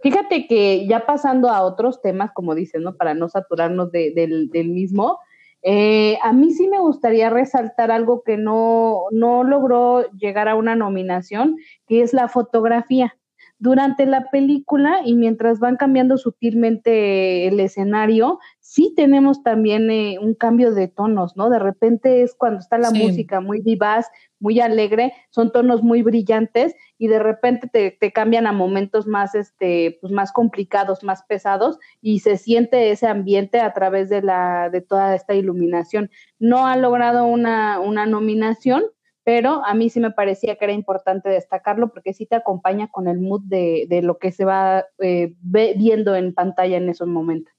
Fíjate 0.00 0.46
que 0.46 0.86
ya 0.86 1.04
pasando 1.04 1.50
a 1.50 1.62
otros 1.62 2.00
temas, 2.00 2.30
como 2.32 2.54
dicen, 2.54 2.82
¿no? 2.82 2.96
Para 2.96 3.12
no 3.14 3.28
saturarnos 3.28 3.92
del, 3.92 4.50
mismo, 4.52 5.18
eh, 5.62 6.18
a 6.22 6.32
mí 6.32 6.52
sí 6.52 6.66
me 6.68 6.78
gustaría 6.78 7.28
resaltar 7.28 7.90
algo 7.90 8.22
que 8.22 8.38
no, 8.38 9.02
no 9.10 9.44
logró 9.44 10.10
llegar 10.12 10.48
a 10.48 10.54
una 10.54 10.76
nominación, 10.76 11.56
que 11.86 12.00
es 12.00 12.14
la 12.14 12.28
fotografía 12.28 13.16
durante 13.58 14.06
la 14.06 14.30
película 14.30 15.00
y 15.04 15.14
mientras 15.14 15.58
van 15.58 15.76
cambiando 15.76 16.16
sutilmente 16.16 17.48
el 17.48 17.58
escenario, 17.58 18.38
sí 18.60 18.92
tenemos 18.96 19.42
también 19.42 19.90
eh, 19.90 20.18
un 20.20 20.34
cambio 20.34 20.72
de 20.72 20.88
tonos, 20.88 21.36
¿no? 21.36 21.50
De 21.50 21.58
repente 21.58 22.22
es 22.22 22.34
cuando 22.34 22.60
está 22.60 22.78
la 22.78 22.90
música 22.90 23.40
muy 23.40 23.60
vivaz, 23.60 24.06
muy 24.38 24.60
alegre, 24.60 25.12
son 25.30 25.50
tonos 25.50 25.82
muy 25.82 26.02
brillantes 26.02 26.76
y 26.98 27.08
de 27.08 27.18
repente 27.18 27.68
te, 27.68 27.90
te, 27.90 28.12
cambian 28.12 28.46
a 28.46 28.52
momentos 28.52 29.06
más, 29.06 29.34
este, 29.34 29.98
pues 30.00 30.12
más 30.12 30.30
complicados, 30.30 31.02
más 31.02 31.24
pesados 31.24 31.78
y 32.00 32.20
se 32.20 32.36
siente 32.36 32.90
ese 32.90 33.08
ambiente 33.08 33.60
a 33.60 33.72
través 33.72 34.08
de 34.08 34.22
la, 34.22 34.70
de 34.70 34.80
toda 34.82 35.16
esta 35.16 35.34
iluminación. 35.34 36.10
No 36.38 36.66
ha 36.66 36.76
logrado 36.76 37.24
una, 37.26 37.80
una 37.80 38.06
nominación, 38.06 38.84
pero 39.28 39.62
a 39.62 39.74
mí 39.74 39.90
sí 39.90 40.00
me 40.00 40.10
parecía 40.10 40.56
que 40.56 40.64
era 40.64 40.72
importante 40.72 41.28
destacarlo 41.28 41.92
porque 41.92 42.14
sí 42.14 42.24
te 42.24 42.36
acompaña 42.36 42.88
con 42.88 43.08
el 43.08 43.20
mood 43.20 43.42
de, 43.42 44.00
lo 44.02 44.16
que 44.16 44.32
se 44.32 44.46
va 44.46 44.86
eh, 45.00 45.34
viendo 45.42 46.16
en 46.16 46.32
pantalla 46.32 46.78
en 46.78 46.88
esos 46.88 47.08
momentos. 47.08 47.52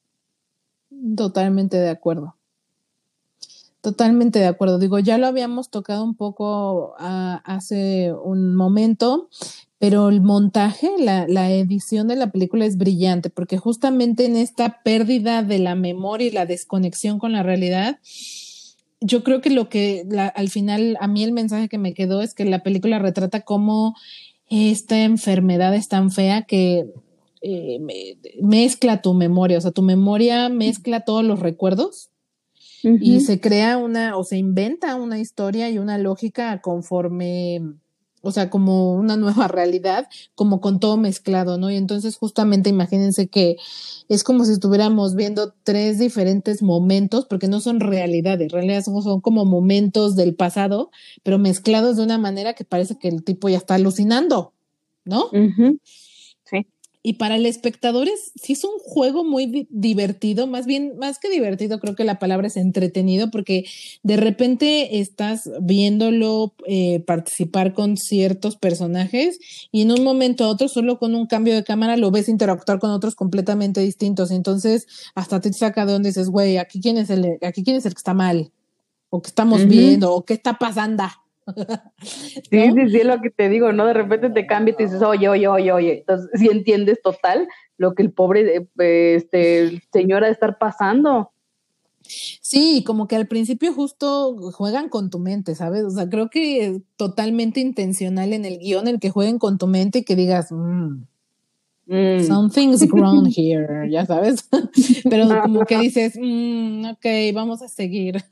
Totalmente 1.16 1.78
de 1.78 1.92
acuerdo. 1.92 2.36
Totalmente 3.82 4.40
de 4.40 4.48
acuerdo. 4.48 4.80
Digo, 4.80 4.98
ya 4.98 5.20
lo 5.20 5.28
habíamos 5.28 5.70
tocado 5.70 6.04
un 6.04 6.16
poco 6.16 6.96
ah, 6.98 7.44
hace 7.46 8.14
un 8.14 8.56
momento, 8.56 9.30
pero 9.78 10.10
el 10.10 10.22
montaje, 10.22 10.90
la, 10.98 11.28
la, 11.28 11.52
edición 11.52 12.08
de 12.08 12.16
la 12.16 12.32
película 12.32 12.66
es 12.66 12.78
brillante, 12.78 13.30
porque 13.30 13.60
justamente 13.60 14.26
en 14.26 14.38
esta 14.38 14.82
pérdida 14.82 15.44
de 15.44 15.60
la 15.60 15.76
memoria 15.76 16.30
y 16.30 16.32
la 16.32 16.48
desconexión 16.48 17.20
con 17.20 17.32
la 17.32 17.44
realidad, 17.44 18.00
yo 19.02 19.24
creo 19.24 19.42
que 19.42 19.50
lo 19.50 19.70
que 19.70 20.06
al 20.36 20.50
final 20.50 20.98
a 21.00 21.08
mí 21.08 21.24
el 21.24 21.32
mensaje 21.32 21.70
que 21.70 21.78
me 21.78 21.94
quedó 21.94 22.22
es 22.22 22.34
que 22.34 22.46
la 22.46 22.64
película 22.64 23.00
retrata 23.00 23.42
cómo 23.42 23.96
esta 24.50 25.04
enfermedad 25.04 25.76
es 25.76 25.88
tan 25.88 26.12
fea 26.12 26.44
que 26.44 26.88
eh, 27.42 27.80
mezcla 28.42 29.02
tu 29.02 29.14
memoria, 29.14 29.58
o 29.58 29.62
sea, 29.62 29.72
tu 29.72 29.82
memoria 29.82 30.50
mezcla 30.50 31.02
todos 31.02 31.24
los 31.24 31.40
recuerdos 31.40 32.10
y 32.82 33.20
se 33.22 33.40
crea 33.40 33.78
una 33.78 34.18
o 34.18 34.24
se 34.24 34.38
inventa 34.38 34.96
una 34.96 35.20
historia 35.20 35.70
y 35.70 35.80
una 35.80 35.98
lógica 35.98 36.62
conforme, 36.62 37.62
o 38.22 38.32
sea, 38.32 38.50
como 38.50 38.94
una 38.94 39.18
nueva 39.18 39.48
realidad, 39.48 40.08
como 40.36 40.62
con 40.62 40.80
todo 40.80 40.98
mezclado, 40.98 41.58
¿no? 41.58 41.72
Y 41.72 41.76
entonces 41.76 42.16
justamente 42.18 42.70
imagínense 42.70 43.28
que 43.28 43.58
es 44.08 44.24
como 44.24 44.46
si 44.46 44.54
estuviéramos 44.54 45.16
viendo 45.16 45.54
tres 45.64 46.00
diferentes 46.00 46.62
momentos, 46.62 47.26
porque 47.26 47.48
no 47.48 47.62
son 47.62 47.80
realidades, 47.80 48.46
en 48.46 48.50
realidad 48.50 48.84
son, 48.84 49.22
como 49.22 49.46
momentos 49.46 50.16
del 50.16 50.36
pasado, 50.36 50.92
pero 51.24 51.38
mezclados 51.38 51.98
de 51.98 52.04
una 52.04 52.18
manera 52.18 52.54
que 52.54 52.66
parece 52.66 52.98
que 52.98 53.08
el 53.08 53.24
tipo 53.24 53.50
ya 53.50 53.58
está 53.58 53.76
alucinando, 53.76 54.54
¿no? 55.06 55.30
Y 57.02 57.14
para 57.14 57.38
el 57.38 57.46
espectador 57.46 58.10
es, 58.10 58.34
sí 58.36 58.54
es 58.54 58.64
un 58.66 58.78
juego 58.78 59.24
muy 59.24 59.68
divertido, 59.70 60.48
más 60.48 60.66
bien, 60.66 60.98
más 60.98 61.18
que 61.18 61.30
divertido, 61.30 61.80
creo 61.80 61.96
que 61.96 62.04
la 62.04 62.20
palabra 62.20 62.48
es 62.48 62.58
entretenido, 62.58 63.32
porque 63.32 63.66
de 64.04 64.18
repente 64.18 65.00
estás 65.00 65.50
viéndolo 65.62 66.56
eh, 66.68 67.00
participar 67.08 67.74
con 67.74 67.96
ciertos 67.96 68.58
personajes 68.58 69.40
y 69.72 69.84
en 69.84 69.92
un 69.92 70.04
momento 70.04 70.44
a 70.44 70.50
otro, 70.50 70.68
solo 70.68 71.00
con 71.00 71.16
un 71.16 71.26
cambio 71.26 71.56
de 71.56 71.64
cámara, 71.64 71.96
lo 71.96 72.12
ves 72.12 72.28
interactuar 72.28 72.80
con 72.80 72.92
otros 72.92 73.16
completamente 73.16 73.80
distintos. 73.80 74.30
Entonces, 74.30 74.86
hasta 75.16 75.40
te 75.40 75.54
saca 75.54 75.86
de 75.86 75.94
donde 75.94 76.10
dices, 76.10 76.28
güey, 76.30 76.58
aquí 76.58 76.82
quién 76.82 76.98
es 76.98 77.10
el, 77.10 77.38
aquí 77.42 77.64
quién 77.64 77.78
es 77.78 77.86
el 77.86 77.94
que 77.94 78.00
está 78.00 78.14
mal, 78.14 78.52
o 79.10 79.22
que 79.22 79.30
estamos 79.30 79.66
viendo, 79.66 80.14
o 80.14 80.26
qué 80.26 80.34
está 80.34 80.58
pasando. 80.60 81.06
Sí, 82.02 82.72
sí, 82.72 82.90
sí, 82.90 83.04
lo 83.04 83.22
que 83.22 83.30
te 83.30 83.50
digo, 83.50 83.72
¿no? 83.72 83.86
De 83.86 83.94
repente 83.94 84.30
te 84.30 84.48
cambia 84.48 84.74
y 84.74 84.78
te 84.78 84.84
dices, 84.84 85.02
oye, 85.02 85.28
oye, 85.30 85.48
oye, 85.48 85.72
oye. 85.72 86.00
Entonces, 86.00 86.30
si 86.40 86.48
entiendes 86.48 87.02
total 87.02 87.48
lo 87.78 87.96
que 87.96 88.04
el 88.04 88.12
pobre 88.12 88.68
eh, 88.80 89.16
este, 89.16 89.82
señor 89.92 90.24
ha 90.24 90.28
de 90.28 90.34
estar 90.34 90.58
pasando. 90.58 91.32
Sí, 92.02 92.84
como 92.86 93.08
que 93.08 93.16
al 93.16 93.28
principio 93.28 93.74
justo 93.74 94.36
juegan 94.54 94.90
con 94.90 95.10
tu 95.10 95.20
mente, 95.20 95.56
¿sabes? 95.56 95.84
O 95.84 95.92
sea, 95.92 96.10
creo 96.10 96.30
que 96.30 96.66
es 96.66 96.82
totalmente 96.96 97.60
intencional 97.60 98.34
en 98.34 98.46
el 98.46 98.58
guion 98.60 98.88
el 98.88 99.00
que 99.00 99.12
jueguen 99.12 99.38
con 99.38 99.58
tu 99.58 99.68
mente 99.68 100.00
y 100.00 100.04
que 100.04 100.16
digas, 100.16 100.52
mmm, 100.52 101.04
something's 102.28 102.88
wrong 102.92 103.28
here, 103.36 103.90
ya 103.90 104.06
sabes. 104.06 104.48
Pero 105.10 105.42
como 105.42 105.66
que 105.66 105.78
dices, 105.78 106.18
mm, 106.20 106.86
ok, 106.92 107.06
vamos 107.34 107.62
a 107.62 107.68
seguir 107.68 108.24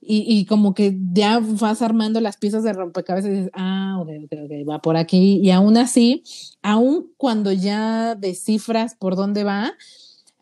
y, 0.00 0.24
y, 0.26 0.44
como 0.46 0.74
que 0.74 0.96
ya 1.12 1.40
vas 1.40 1.82
armando 1.82 2.20
las 2.20 2.36
piezas 2.36 2.62
de 2.62 2.72
rompecabezas 2.72 3.30
y 3.30 3.34
dices, 3.34 3.50
ah, 3.52 3.98
ok, 4.00 4.08
ok, 4.24 4.32
ok, 4.44 4.68
va 4.68 4.80
por 4.80 4.96
aquí. 4.96 5.40
Y 5.42 5.50
aún 5.50 5.76
así, 5.76 6.22
aún 6.62 7.12
cuando 7.16 7.52
ya 7.52 8.14
descifras 8.14 8.94
por 8.94 9.16
dónde 9.16 9.42
va, 9.44 9.72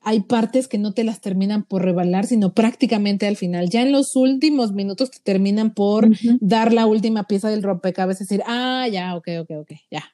hay 0.03 0.21
partes 0.21 0.69
que 0.69 0.79
no 0.79 0.92
te 0.92 1.03
las 1.03 1.21
terminan 1.21 1.64
por 1.64 1.83
revelar, 1.83 2.27
sino 2.27 2.55
prácticamente 2.55 3.27
al 3.27 3.37
final. 3.37 3.71
Ya 3.71 3.83
en 3.83 3.90
los 3.90 4.14
últimos 4.14 4.73
minutos 4.73 5.11
te 5.11 5.19
terminan 5.19 5.75
por 5.75 6.09
dar 6.40 6.73
la 6.73 6.87
última 6.87 7.25
pieza 7.25 7.51
del 7.51 7.64
rompecabezas 7.64 8.21
y 8.21 8.25
decir, 8.25 8.45
ah, 8.47 8.87
ya, 8.87 9.16
ok, 9.16 9.29
ok, 9.40 9.51
ok, 9.62 9.73
ya. 9.90 10.05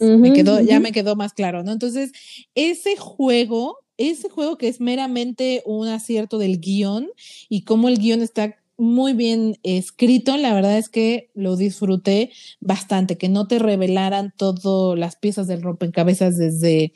me 0.00 0.32
quedó, 0.32 0.62
ya 0.62 0.80
me 0.80 0.92
quedó 0.92 1.14
más 1.14 1.34
claro, 1.34 1.62
¿no? 1.62 1.72
Entonces, 1.72 2.12
ese 2.54 2.96
juego 2.96 3.76
ese 3.98 4.28
juego 4.28 4.58
que 4.58 4.68
es 4.68 4.80
meramente 4.80 5.62
un 5.66 5.88
acierto 5.88 6.38
del 6.38 6.60
guion 6.60 7.08
y 7.48 7.62
cómo 7.62 7.88
el 7.88 7.98
guion 7.98 8.22
está 8.22 8.56
muy 8.78 9.14
bien 9.14 9.58
escrito, 9.62 10.36
la 10.36 10.52
verdad 10.52 10.76
es 10.76 10.88
que 10.88 11.30
lo 11.34 11.56
disfruté 11.56 12.30
bastante, 12.60 13.16
que 13.16 13.28
no 13.28 13.46
te 13.46 13.58
revelaran 13.58 14.34
todas 14.36 14.98
las 14.98 15.16
piezas 15.16 15.46
del 15.46 15.62
rompecabezas 15.62 16.36
desde, 16.36 16.92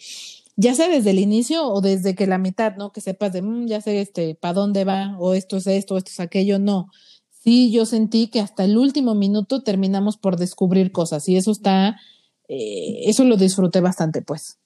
ya 0.57 0.75
sea 0.75 0.89
desde 0.89 1.11
el 1.11 1.19
inicio 1.19 1.67
o 1.67 1.81
desde 1.81 2.15
que 2.15 2.27
la 2.27 2.39
mitad, 2.39 2.77
¿no? 2.77 2.93
Que 2.93 3.01
sepas 3.01 3.33
de, 3.33 3.43
mm, 3.43 3.67
ya 3.67 3.81
sé, 3.81 4.01
este, 4.01 4.35
para 4.35 4.55
dónde 4.55 4.85
va, 4.85 5.17
o 5.19 5.35
esto 5.35 5.57
es 5.57 5.67
esto, 5.67 5.97
esto 5.97 6.11
es 6.11 6.21
aquello, 6.21 6.59
no. 6.59 6.89
Sí, 7.31 7.71
yo 7.73 7.87
sentí 7.87 8.29
que 8.29 8.41
hasta 8.41 8.65
el 8.65 8.77
último 8.77 9.15
minuto 9.15 9.63
terminamos 9.63 10.19
por 10.19 10.37
descubrir 10.37 10.93
cosas 10.93 11.29
y 11.29 11.37
eso 11.37 11.51
está, 11.53 11.97
eh, 12.49 13.03
eso 13.07 13.25
lo 13.25 13.37
disfruté 13.39 13.81
bastante, 13.81 14.21
pues. 14.23 14.60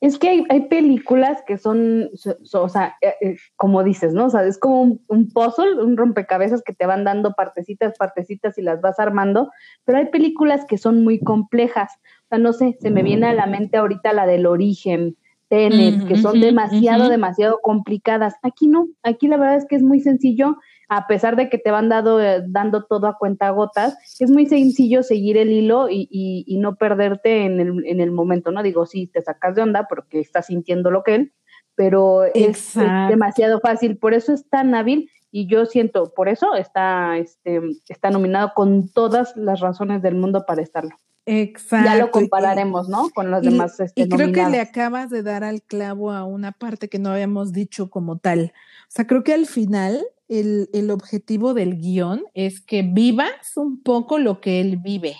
Es 0.00 0.18
que 0.18 0.28
hay, 0.28 0.44
hay 0.48 0.68
películas 0.68 1.42
que 1.46 1.58
son, 1.58 2.10
o 2.52 2.68
sea, 2.68 2.96
eh, 3.00 3.14
eh, 3.20 3.36
como 3.56 3.82
dices, 3.82 4.14
¿no? 4.14 4.26
O 4.26 4.30
sea, 4.30 4.44
es 4.44 4.56
como 4.58 4.82
un, 4.82 5.04
un, 5.08 5.28
puzzle, 5.28 5.82
un 5.82 5.96
rompecabezas 5.96 6.62
que 6.62 6.72
te 6.72 6.86
van 6.86 7.02
dando 7.02 7.32
partecitas, 7.32 7.98
partecitas 7.98 8.58
y 8.58 8.62
las 8.62 8.80
vas 8.80 9.00
armando, 9.00 9.50
pero 9.84 9.98
hay 9.98 10.06
películas 10.06 10.64
que 10.66 10.78
son 10.78 11.02
muy 11.02 11.18
complejas. 11.18 11.90
O 12.24 12.28
sea, 12.28 12.38
no 12.38 12.52
sé, 12.52 12.76
se 12.80 12.90
me 12.90 13.02
viene 13.02 13.26
a 13.26 13.34
la 13.34 13.46
mente 13.46 13.76
ahorita 13.76 14.12
la 14.12 14.26
del 14.26 14.46
origen, 14.46 15.16
Tenet, 15.48 16.06
que 16.06 16.16
son 16.18 16.40
demasiado, 16.40 17.08
demasiado 17.08 17.58
complicadas. 17.62 18.34
Aquí 18.42 18.68
no, 18.68 18.86
aquí 19.02 19.28
la 19.28 19.38
verdad 19.38 19.56
es 19.56 19.66
que 19.66 19.76
es 19.76 19.82
muy 19.82 20.00
sencillo 20.00 20.58
a 20.88 21.06
pesar 21.06 21.36
de 21.36 21.50
que 21.50 21.58
te 21.58 21.70
van 21.70 21.88
dado, 21.88 22.20
eh, 22.20 22.42
dando 22.46 22.84
todo 22.84 23.06
a 23.06 23.18
cuenta 23.18 23.50
gotas, 23.50 23.96
es 24.18 24.30
muy 24.30 24.46
sencillo 24.46 25.02
seguir 25.02 25.36
el 25.36 25.52
hilo 25.52 25.88
y, 25.90 26.08
y, 26.10 26.56
no 26.58 26.76
perderte 26.76 27.44
en 27.44 27.60
el, 27.60 27.86
en 27.86 28.00
el, 28.00 28.10
momento, 28.10 28.50
¿no? 28.50 28.62
Digo, 28.62 28.86
sí, 28.86 29.06
te 29.06 29.20
sacas 29.20 29.54
de 29.54 29.62
onda 29.62 29.86
porque 29.86 30.18
estás 30.18 30.46
sintiendo 30.46 30.90
lo 30.90 31.02
que 31.02 31.14
él, 31.14 31.32
pero 31.74 32.24
es, 32.24 32.74
demasiado 33.08 33.60
fácil, 33.60 33.98
por 33.98 34.14
eso 34.14 34.32
es 34.32 34.48
tan 34.48 34.74
hábil 34.74 35.10
y 35.30 35.46
yo 35.46 35.66
siento, 35.66 36.12
por 36.14 36.28
eso 36.28 36.54
está, 36.54 37.18
este, 37.18 37.60
está 37.88 38.10
nominado 38.10 38.52
con 38.54 38.88
todas 38.88 39.36
las 39.36 39.60
razones 39.60 40.00
del 40.00 40.14
mundo 40.14 40.44
para 40.46 40.62
estarlo. 40.62 40.96
Exacto. 41.26 41.84
Ya 41.84 41.96
lo 41.96 42.10
compararemos, 42.10 42.88
¿no? 42.88 43.10
Con 43.10 43.30
los 43.30 43.42
demás. 43.42 43.78
Este, 43.78 44.00
y 44.00 44.08
creo 44.08 44.32
que 44.32 44.48
le 44.48 44.60
acabas 44.60 45.10
de 45.10 45.22
dar 45.22 45.44
al 45.44 45.60
clavo 45.60 46.10
a 46.10 46.24
una 46.24 46.52
parte 46.52 46.88
que 46.88 46.98
no 46.98 47.10
habíamos 47.10 47.52
dicho 47.52 47.90
como 47.90 48.16
tal. 48.16 48.54
O 48.84 48.90
sea, 48.90 49.06
creo 49.06 49.22
que 49.22 49.34
al 49.34 49.44
final 49.44 50.06
el, 50.28 50.68
el 50.72 50.90
objetivo 50.90 51.54
del 51.54 51.78
guion 51.78 52.22
es 52.34 52.60
que 52.60 52.82
vivas 52.82 53.56
un 53.56 53.82
poco 53.82 54.18
lo 54.18 54.40
que 54.40 54.60
él 54.60 54.76
vive. 54.76 55.16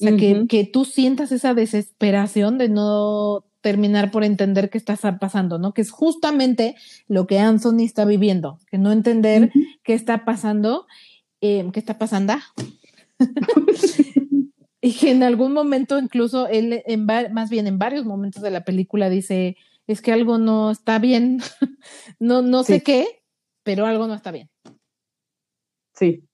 O 0.00 0.04
sea, 0.04 0.16
que, 0.16 0.46
que 0.48 0.64
tú 0.64 0.86
sientas 0.86 1.30
esa 1.30 1.52
desesperación 1.52 2.56
de 2.56 2.70
no 2.70 3.44
terminar 3.60 4.10
por 4.10 4.24
entender 4.24 4.70
qué 4.70 4.78
está 4.78 4.96
pasando, 5.18 5.58
¿no? 5.58 5.74
Que 5.74 5.82
es 5.82 5.90
justamente 5.90 6.74
lo 7.06 7.26
que 7.26 7.38
Anthony 7.38 7.80
está 7.80 8.06
viviendo, 8.06 8.58
que 8.70 8.78
no 8.78 8.92
entender 8.92 9.52
qué 9.82 9.92
está 9.92 10.24
pasando, 10.24 10.86
eh, 11.40 11.68
qué 11.72 11.80
está 11.80 11.98
pasando. 11.98 12.34
y 14.80 14.92
que 14.94 15.10
en 15.10 15.22
algún 15.22 15.52
momento, 15.52 15.98
incluso 15.98 16.48
él, 16.48 16.82
en 16.86 17.04
más 17.04 17.50
bien 17.50 17.66
en 17.66 17.78
varios 17.78 18.06
momentos 18.06 18.42
de 18.42 18.50
la 18.50 18.64
película, 18.64 19.10
dice, 19.10 19.56
es 19.86 20.00
que 20.00 20.12
algo 20.12 20.38
no 20.38 20.70
está 20.70 20.98
bien, 20.98 21.42
no, 22.18 22.40
no 22.40 22.64
sé 22.64 22.82
qué, 22.82 23.19
pero 23.62 23.86
algo 23.86 24.06
no 24.06 24.14
está 24.14 24.30
bien. 24.30 24.48
Sí. 25.94 26.26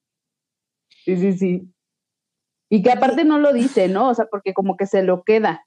Sí, 1.03 1.17
sí, 1.17 1.33
sí. 1.33 1.73
Y 2.69 2.81
que 2.81 2.91
aparte 2.91 3.23
no 3.23 3.39
lo 3.39 3.53
dice, 3.53 3.87
¿no? 3.87 4.09
O 4.09 4.13
sea, 4.13 4.25
porque 4.25 4.53
como 4.53 4.75
que 4.75 4.85
se 4.85 5.03
lo 5.03 5.23
queda, 5.23 5.65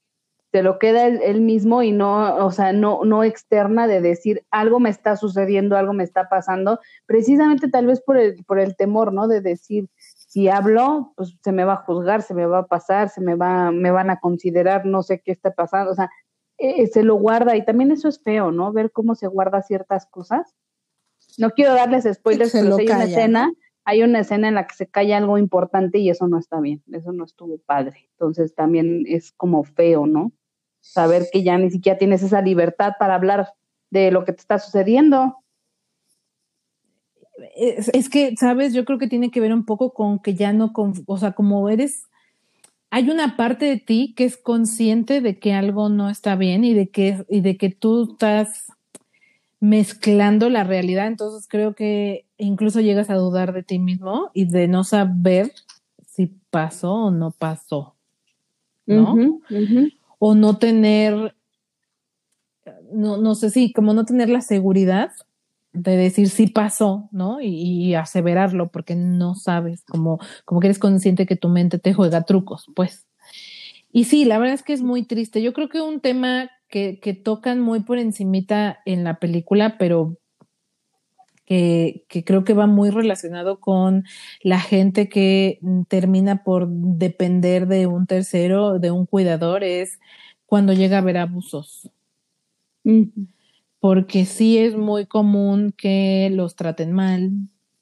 se 0.51 0.61
lo 0.61 0.79
queda 0.79 1.07
él, 1.07 1.41
mismo 1.41 1.81
y 1.81 1.91
no, 1.91 2.35
o 2.45 2.51
sea, 2.51 2.73
no, 2.73 3.03
no 3.05 3.23
externa 3.23 3.87
de 3.87 4.01
decir 4.01 4.43
algo 4.51 4.79
me 4.79 4.89
está 4.89 5.15
sucediendo, 5.15 5.77
algo 5.77 5.93
me 5.93 6.03
está 6.03 6.29
pasando, 6.29 6.79
precisamente 7.05 7.69
tal 7.69 7.87
vez 7.87 8.01
por 8.01 8.17
el, 8.17 8.43
por 8.45 8.59
el 8.59 8.75
temor, 8.75 9.13
¿no? 9.13 9.27
De 9.27 9.41
decir, 9.41 9.89
si 9.95 10.47
hablo, 10.49 11.13
pues 11.15 11.35
se 11.43 11.51
me 11.51 11.63
va 11.63 11.73
a 11.73 11.83
juzgar, 11.85 12.21
se 12.21 12.35
me 12.35 12.45
va 12.45 12.59
a 12.59 12.67
pasar, 12.67 13.09
se 13.09 13.21
me 13.21 13.35
va, 13.35 13.71
me 13.71 13.91
van 13.91 14.09
a 14.09 14.19
considerar, 14.19 14.85
no 14.85 15.01
sé 15.03 15.21
qué 15.21 15.31
está 15.31 15.51
pasando, 15.51 15.91
o 15.91 15.95
sea, 15.95 16.09
eh, 16.57 16.85
se 16.87 17.01
lo 17.03 17.15
guarda 17.15 17.55
y 17.55 17.65
también 17.65 17.91
eso 17.91 18.07
es 18.07 18.21
feo, 18.21 18.51
¿no? 18.51 18.71
Ver 18.73 18.91
cómo 18.91 19.15
se 19.15 19.27
guarda 19.27 19.63
ciertas 19.63 20.05
cosas 20.05 20.53
no 21.37 21.51
quiero 21.51 21.73
darles 21.73 22.07
spoilers, 22.11 22.51
pero 22.51 22.77
hay 22.77 22.85
una 22.87 23.03
escena, 23.03 23.53
hay 23.85 24.03
una 24.03 24.19
escena 24.19 24.47
en 24.47 24.55
la 24.55 24.67
que 24.67 24.75
se 24.75 24.87
calla 24.87 25.17
algo 25.17 25.37
importante 25.37 25.99
y 25.99 26.09
eso 26.09 26.27
no 26.27 26.37
está 26.37 26.59
bien, 26.59 26.83
eso 26.91 27.11
no 27.11 27.25
estuvo 27.25 27.57
padre. 27.59 28.09
Entonces 28.13 28.53
también 28.53 29.03
es 29.07 29.31
como 29.31 29.63
feo, 29.63 30.07
¿no? 30.07 30.31
Saber 30.79 31.27
que 31.31 31.43
ya 31.43 31.57
ni 31.57 31.69
siquiera 31.69 31.97
tienes 31.97 32.23
esa 32.23 32.41
libertad 32.41 32.93
para 32.99 33.15
hablar 33.15 33.53
de 33.89 34.11
lo 34.11 34.25
que 34.25 34.33
te 34.33 34.41
está 34.41 34.59
sucediendo. 34.59 35.37
Es, 37.55 38.09
que, 38.09 38.35
sabes, 38.37 38.73
yo 38.73 38.85
creo 38.85 38.99
que 38.99 39.07
tiene 39.07 39.31
que 39.31 39.39
ver 39.39 39.53
un 39.53 39.65
poco 39.65 39.93
con 39.93 40.19
que 40.19 40.35
ya 40.35 40.53
no, 40.53 40.71
o 41.05 41.17
sea, 41.17 41.31
como 41.33 41.69
eres, 41.69 42.07
hay 42.91 43.09
una 43.09 43.35
parte 43.35 43.65
de 43.65 43.77
ti 43.77 44.13
que 44.15 44.25
es 44.25 44.37
consciente 44.37 45.21
de 45.21 45.39
que 45.39 45.53
algo 45.53 45.89
no 45.89 46.09
está 46.09 46.35
bien 46.35 46.63
y 46.63 46.73
de 46.73 46.89
que, 46.89 47.25
y 47.29 47.41
de 47.41 47.57
que 47.57 47.69
tú 47.69 48.11
estás 48.11 48.67
mezclando 49.61 50.49
la 50.49 50.63
realidad, 50.63 51.07
entonces 51.07 51.47
creo 51.47 51.75
que 51.75 52.25
incluso 52.37 52.81
llegas 52.81 53.11
a 53.11 53.15
dudar 53.15 53.53
de 53.53 53.61
ti 53.61 53.77
mismo 53.77 54.31
y 54.33 54.45
de 54.45 54.67
no 54.67 54.83
saber 54.83 55.53
si 56.07 56.33
pasó 56.49 56.93
o 56.93 57.11
no 57.11 57.29
pasó, 57.29 57.95
¿no? 58.87 59.39
O 60.17 60.33
no 60.33 60.57
tener, 60.57 61.35
no, 62.91 63.17
no 63.17 63.35
sé 63.35 63.51
si, 63.51 63.71
como 63.71 63.93
no 63.93 64.03
tener 64.03 64.29
la 64.29 64.41
seguridad 64.41 65.11
de 65.73 65.95
decir 65.95 66.29
si 66.29 66.47
pasó, 66.47 67.07
¿no? 67.11 67.39
Y, 67.39 67.93
aseverarlo 67.93 68.71
porque 68.71 68.95
no 68.95 69.35
sabes, 69.35 69.83
como, 69.83 70.19
como 70.43 70.59
que 70.59 70.67
eres 70.67 70.79
consciente 70.79 71.27
que 71.27 71.35
tu 71.35 71.49
mente 71.49 71.77
te 71.77 71.93
juega 71.93 72.23
trucos, 72.23 72.65
pues. 72.75 73.05
Y 73.91 74.05
sí, 74.05 74.25
la 74.25 74.39
verdad 74.39 74.55
es 74.55 74.63
que 74.63 74.73
es 74.73 74.81
muy 74.81 75.03
triste. 75.03 75.41
Yo 75.41 75.53
creo 75.53 75.69
que 75.69 75.81
un 75.81 75.99
tema 75.99 76.49
que, 76.71 76.99
que 76.99 77.13
tocan 77.13 77.59
muy 77.59 77.81
por 77.81 77.99
encimita 77.99 78.79
en 78.85 79.03
la 79.03 79.19
película, 79.19 79.77
pero 79.77 80.17
que, 81.45 82.05
que, 82.07 82.23
creo 82.23 82.43
que 82.43 82.53
va 82.53 82.65
muy 82.65 82.89
relacionado 82.89 83.59
con 83.59 84.05
la 84.41 84.59
gente 84.59 85.09
que 85.09 85.59
termina 85.89 86.43
por 86.43 86.67
depender 86.69 87.67
de 87.67 87.85
un 87.85 88.07
tercero, 88.07 88.79
de 88.79 88.89
un 88.89 89.05
cuidador, 89.05 89.63
es 89.63 89.99
cuando 90.47 90.73
llega 90.73 90.97
a 90.97 91.01
haber 91.01 91.17
abusos 91.17 91.91
porque 93.79 94.25
sí 94.25 94.57
es 94.57 94.75
muy 94.75 95.05
común 95.07 95.73
que 95.75 96.29
los 96.31 96.55
traten 96.55 96.91
mal 96.91 97.31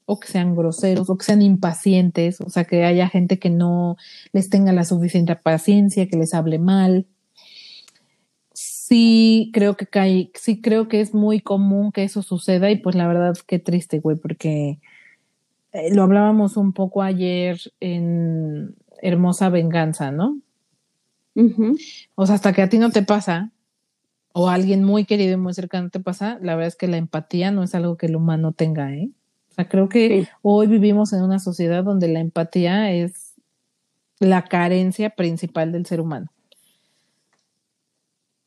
o 0.05 0.19
que 0.19 0.27
sean 0.27 0.55
groseros 0.55 1.09
o 1.09 1.17
que 1.17 1.25
sean 1.25 1.41
impacientes, 1.41 2.41
o 2.41 2.49
sea, 2.49 2.63
que 2.63 2.85
haya 2.85 3.09
gente 3.09 3.37
que 3.37 3.49
no 3.49 3.97
les 4.31 4.49
tenga 4.49 4.71
la 4.71 4.85
suficiente 4.85 5.35
paciencia, 5.35 6.07
que 6.07 6.17
les 6.17 6.33
hable 6.33 6.57
mal. 6.57 7.05
Sí 8.89 9.51
creo 9.53 9.77
que 9.77 9.85
cae, 9.85 10.31
sí 10.33 10.61
creo 10.61 10.87
que 10.87 10.99
es 10.99 11.13
muy 11.13 11.41
común 11.41 11.91
que 11.91 12.03
eso 12.03 12.23
suceda 12.23 12.71
y 12.71 12.77
pues 12.77 12.95
la 12.95 13.07
verdad 13.07 13.37
qué 13.45 13.59
triste, 13.59 13.99
güey, 13.99 14.17
porque 14.17 14.79
eh, 15.73 15.93
lo 15.93 16.01
hablábamos 16.01 16.57
un 16.57 16.73
poco 16.73 17.03
ayer 17.03 17.59
en 17.81 18.75
Hermosa 19.03 19.49
Venganza, 19.49 20.11
¿no? 20.11 20.41
O 22.15 22.25
sea, 22.25 22.33
hasta 22.33 22.51
que 22.51 22.63
a 22.63 22.69
ti 22.69 22.79
no 22.79 22.89
te 22.89 23.03
pasa, 23.03 23.51
o 24.33 24.49
alguien 24.49 24.83
muy 24.83 25.05
querido 25.05 25.33
y 25.33 25.37
muy 25.37 25.53
cercano 25.53 25.91
te 25.91 25.99
pasa, 25.99 26.39
la 26.41 26.55
verdad 26.55 26.69
es 26.69 26.75
que 26.75 26.87
la 26.87 26.97
empatía 26.97 27.51
no 27.51 27.61
es 27.61 27.75
algo 27.75 27.95
que 27.95 28.07
el 28.07 28.15
humano 28.15 28.53
tenga, 28.53 28.91
¿eh? 28.95 29.11
O 29.51 29.53
sea, 29.53 29.69
creo 29.69 29.87
que 29.87 30.27
hoy 30.41 30.65
vivimos 30.65 31.13
en 31.13 31.21
una 31.21 31.37
sociedad 31.37 31.83
donde 31.83 32.07
la 32.07 32.21
empatía 32.21 32.91
es 32.91 33.35
la 34.19 34.45
carencia 34.45 35.11
principal 35.11 35.71
del 35.71 35.85
ser 35.85 36.01
humano. 36.01 36.31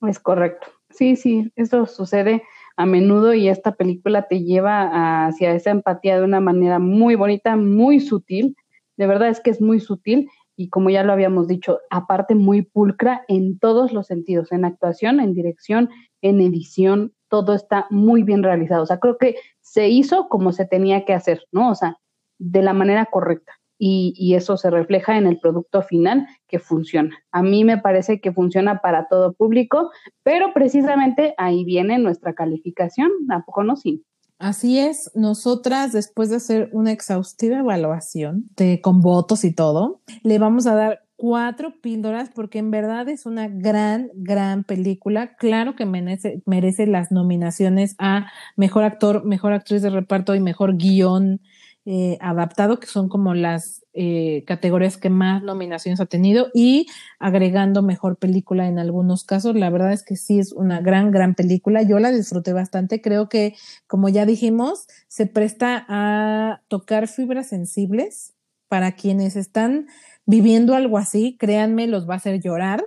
Es 0.02 0.18
correcto. 0.18 0.68
Sí, 0.90 1.16
sí, 1.16 1.52
eso 1.56 1.86
sucede 1.86 2.42
a 2.76 2.86
menudo 2.86 3.34
y 3.34 3.48
esta 3.48 3.74
película 3.74 4.28
te 4.28 4.42
lleva 4.42 5.26
hacia 5.26 5.54
esa 5.54 5.70
empatía 5.70 6.18
de 6.18 6.24
una 6.24 6.40
manera 6.40 6.78
muy 6.78 7.14
bonita, 7.14 7.56
muy 7.56 8.00
sutil. 8.00 8.56
De 8.96 9.06
verdad 9.06 9.28
es 9.28 9.40
que 9.40 9.50
es 9.50 9.60
muy 9.60 9.80
sutil 9.80 10.28
y 10.56 10.68
como 10.68 10.90
ya 10.90 11.02
lo 11.02 11.12
habíamos 11.12 11.48
dicho, 11.48 11.80
aparte 11.90 12.34
muy 12.34 12.62
pulcra 12.62 13.24
en 13.28 13.58
todos 13.58 13.92
los 13.92 14.06
sentidos, 14.06 14.52
en 14.52 14.64
actuación, 14.64 15.20
en 15.20 15.34
dirección, 15.34 15.88
en 16.20 16.40
edición, 16.40 17.14
todo 17.28 17.54
está 17.54 17.86
muy 17.90 18.22
bien 18.22 18.42
realizado. 18.42 18.82
O 18.82 18.86
sea, 18.86 18.98
creo 18.98 19.16
que 19.18 19.36
se 19.60 19.88
hizo 19.88 20.28
como 20.28 20.52
se 20.52 20.66
tenía 20.66 21.04
que 21.04 21.14
hacer, 21.14 21.44
¿no? 21.52 21.70
O 21.70 21.74
sea, 21.74 21.98
de 22.38 22.62
la 22.62 22.74
manera 22.74 23.06
correcta. 23.06 23.52
Y, 23.84 24.34
eso 24.36 24.56
se 24.56 24.70
refleja 24.70 25.18
en 25.18 25.26
el 25.26 25.40
producto 25.40 25.82
final 25.82 26.28
que 26.46 26.60
funciona. 26.60 27.18
A 27.32 27.42
mí 27.42 27.64
me 27.64 27.78
parece 27.78 28.20
que 28.20 28.30
funciona 28.30 28.80
para 28.80 29.08
todo 29.08 29.32
público, 29.32 29.90
pero 30.22 30.54
precisamente 30.54 31.34
ahí 31.36 31.64
viene 31.64 31.98
nuestra 31.98 32.32
calificación, 32.32 33.10
tampoco 33.26 33.64
no 33.64 33.74
sí. 33.74 34.04
Así 34.38 34.78
es, 34.78 35.10
nosotras 35.16 35.90
después 35.92 36.30
de 36.30 36.36
hacer 36.36 36.70
una 36.72 36.92
exhaustiva 36.92 37.58
evaluación 37.58 38.44
de, 38.56 38.80
con 38.80 39.00
votos 39.00 39.44
y 39.44 39.52
todo, 39.52 40.00
le 40.22 40.38
vamos 40.38 40.68
a 40.68 40.76
dar 40.76 41.00
cuatro 41.16 41.80
píldoras 41.80 42.30
porque 42.34 42.58
en 42.58 42.70
verdad 42.70 43.08
es 43.08 43.26
una 43.26 43.48
gran, 43.48 44.10
gran 44.14 44.62
película. 44.64 45.36
Claro 45.36 45.74
que 45.74 45.86
merece, 45.86 46.42
merece 46.46 46.86
las 46.86 47.10
nominaciones 47.10 47.96
a 47.98 48.30
Mejor 48.56 48.84
Actor, 48.84 49.24
Mejor 49.24 49.52
Actriz 49.52 49.82
de 49.82 49.90
Reparto 49.90 50.34
y 50.34 50.40
Mejor 50.40 50.76
Guión 50.76 51.40
eh, 51.84 52.16
adaptado, 52.20 52.78
que 52.78 52.86
son 52.86 53.08
como 53.08 53.34
las 53.34 53.84
eh, 53.92 54.44
categorías 54.46 54.96
que 54.96 55.10
más 55.10 55.42
nominaciones 55.42 56.00
ha 56.00 56.06
tenido, 56.06 56.48
y 56.54 56.86
agregando 57.18 57.82
mejor 57.82 58.16
película 58.16 58.68
en 58.68 58.78
algunos 58.78 59.24
casos. 59.24 59.56
La 59.56 59.70
verdad 59.70 59.92
es 59.92 60.02
que 60.04 60.16
sí 60.16 60.38
es 60.38 60.52
una 60.52 60.80
gran, 60.80 61.10
gran 61.10 61.34
película. 61.34 61.82
Yo 61.82 61.98
la 61.98 62.12
disfruté 62.12 62.52
bastante. 62.52 63.00
Creo 63.00 63.28
que, 63.28 63.56
como 63.86 64.08
ya 64.08 64.26
dijimos, 64.26 64.86
se 65.08 65.26
presta 65.26 65.84
a 65.88 66.62
tocar 66.68 67.08
fibras 67.08 67.48
sensibles 67.48 68.34
para 68.68 68.92
quienes 68.92 69.36
están 69.36 69.88
viviendo 70.24 70.74
algo 70.74 70.98
así. 70.98 71.36
Créanme, 71.38 71.88
los 71.88 72.08
va 72.08 72.14
a 72.14 72.18
hacer 72.18 72.40
llorar 72.40 72.84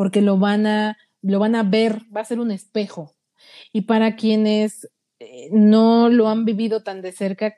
porque 0.00 0.22
lo 0.22 0.38
van 0.38 0.66
a, 0.66 0.96
lo 1.20 1.38
van 1.38 1.54
a 1.54 1.62
ver, 1.62 2.00
va 2.16 2.22
a 2.22 2.24
ser 2.24 2.40
un 2.40 2.50
espejo. 2.50 3.14
Y 3.70 3.82
para 3.82 4.16
quienes 4.16 4.88
no 5.52 6.08
lo 6.08 6.28
han 6.28 6.44
vivido 6.44 6.82
tan 6.82 7.02
de 7.02 7.12
cerca, 7.12 7.54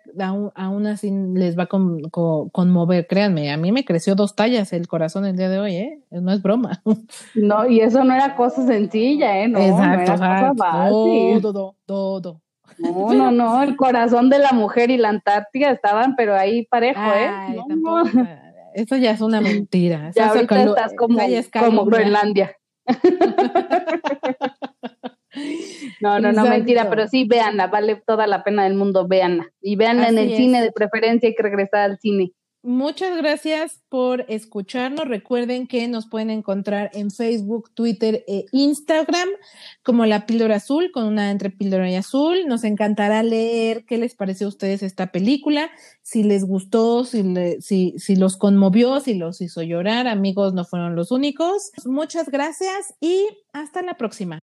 aún, 0.55 0.87
así 0.87 1.11
les 1.35 1.57
va 1.57 1.65
a 1.65 1.69
conmover, 1.69 3.07
créanme, 3.07 3.53
a 3.53 3.57
mí 3.57 3.71
me 3.71 3.85
creció 3.85 4.15
dos 4.15 4.35
tallas 4.35 4.73
el 4.73 4.89
corazón 4.89 5.27
el 5.27 5.37
día 5.37 5.49
de 5.49 5.59
hoy, 5.61 5.77
¿eh? 5.77 6.03
No 6.11 6.33
es 6.33 6.43
broma. 6.43 6.83
No, 7.35 7.69
y 7.69 7.81
eso 7.81 8.05
no 8.05 8.15
era 8.15 8.37
cosa 8.37 8.67
sencilla, 8.67 9.39
¿eh? 9.39 9.49
No, 9.49 9.59
exacto, 9.59 10.55
todo, 11.41 11.77
todo. 11.87 12.41
No, 12.79 13.13
no, 13.13 13.31
no, 13.31 13.63
el 13.63 13.77
corazón 13.77 14.31
de 14.31 14.39
la 14.39 14.53
mujer 14.53 14.91
y 14.91 14.97
la 14.97 15.11
Antártida 15.11 15.71
estaban, 15.71 16.17
pero 16.17 16.35
ahí 16.35 16.67
parejo, 16.67 17.01
¿eh? 17.01 17.31
Eso 18.75 18.97
ya 18.97 19.11
es 19.11 19.21
una 19.21 19.41
mentira. 19.41 20.11
Ya 20.15 20.29
ahorita 20.29 20.63
estás 20.63 20.95
como, 20.97 21.19
como 21.53 21.85
Groenlandia. 21.85 22.57
No, 26.01 26.19
no, 26.19 26.33
no, 26.33 26.45
mentira, 26.47 26.91
pero 26.91 27.07
sí, 27.09 27.25
véanla, 27.25 27.69
vale 27.69 28.03
toda 28.07 28.27
la 28.27 28.43
pena 28.43 28.65
del 28.65 28.75
mundo, 28.75 29.07
véanla. 29.07 29.51
Y 29.61 29.77
véanla 29.77 30.09
en 30.09 30.19
el 30.19 30.37
cine 30.37 30.63
de 30.63 30.73
preferencia, 30.73 31.29
hay 31.29 31.35
que 31.35 31.43
regresar 31.43 31.81
al 31.83 31.99
cine. 31.99 32.33
Muchas 32.65 33.17
gracias 33.17 33.83
por 33.89 34.25
escucharnos. 34.29 35.09
Recuerden 35.09 35.67
que 35.67 35.89
nos 35.89 36.07
pueden 36.07 36.31
encontrar 36.31 36.91
en 36.95 37.11
Facebook, 37.11 37.73
Twitter 37.75 38.25
e 38.29 38.45
Instagram 38.53 39.29
como 39.83 40.07
la 40.07 40.27
píldora 40.27 40.57
azul 40.57 40.93
con 40.93 41.07
una 41.07 41.33
entre 41.33 41.51
píldora 41.51 41.91
y 41.91 41.97
azul. 41.97 42.47
Nos 42.47 42.63
encantará 42.63 43.25
leer 43.25 43.85
qué 43.85 43.99
les 43.99 44.15
pareció 44.15 44.47
a 44.47 44.51
ustedes 44.51 44.85
esta 44.85 45.11
película, 45.11 45.73
si 46.03 46.23
les 46.23 46.45
gustó, 46.45 47.05
si, 47.05 47.25
si, 47.61 47.99
si 47.99 48.15
los 48.15 48.37
conmovió, 48.37 49.01
si 49.01 49.15
los 49.15 49.41
hizo 49.41 49.63
llorar. 49.63 50.07
Amigos, 50.07 50.55
no 50.55 50.65
fueron 50.65 50.95
los 50.95 51.11
únicos. 51.11 51.73
Muchas 51.85 52.29
gracias 52.29 52.95
y 53.01 53.27
hasta 53.53 53.83
la 53.83 53.95
próxima. 53.95 54.39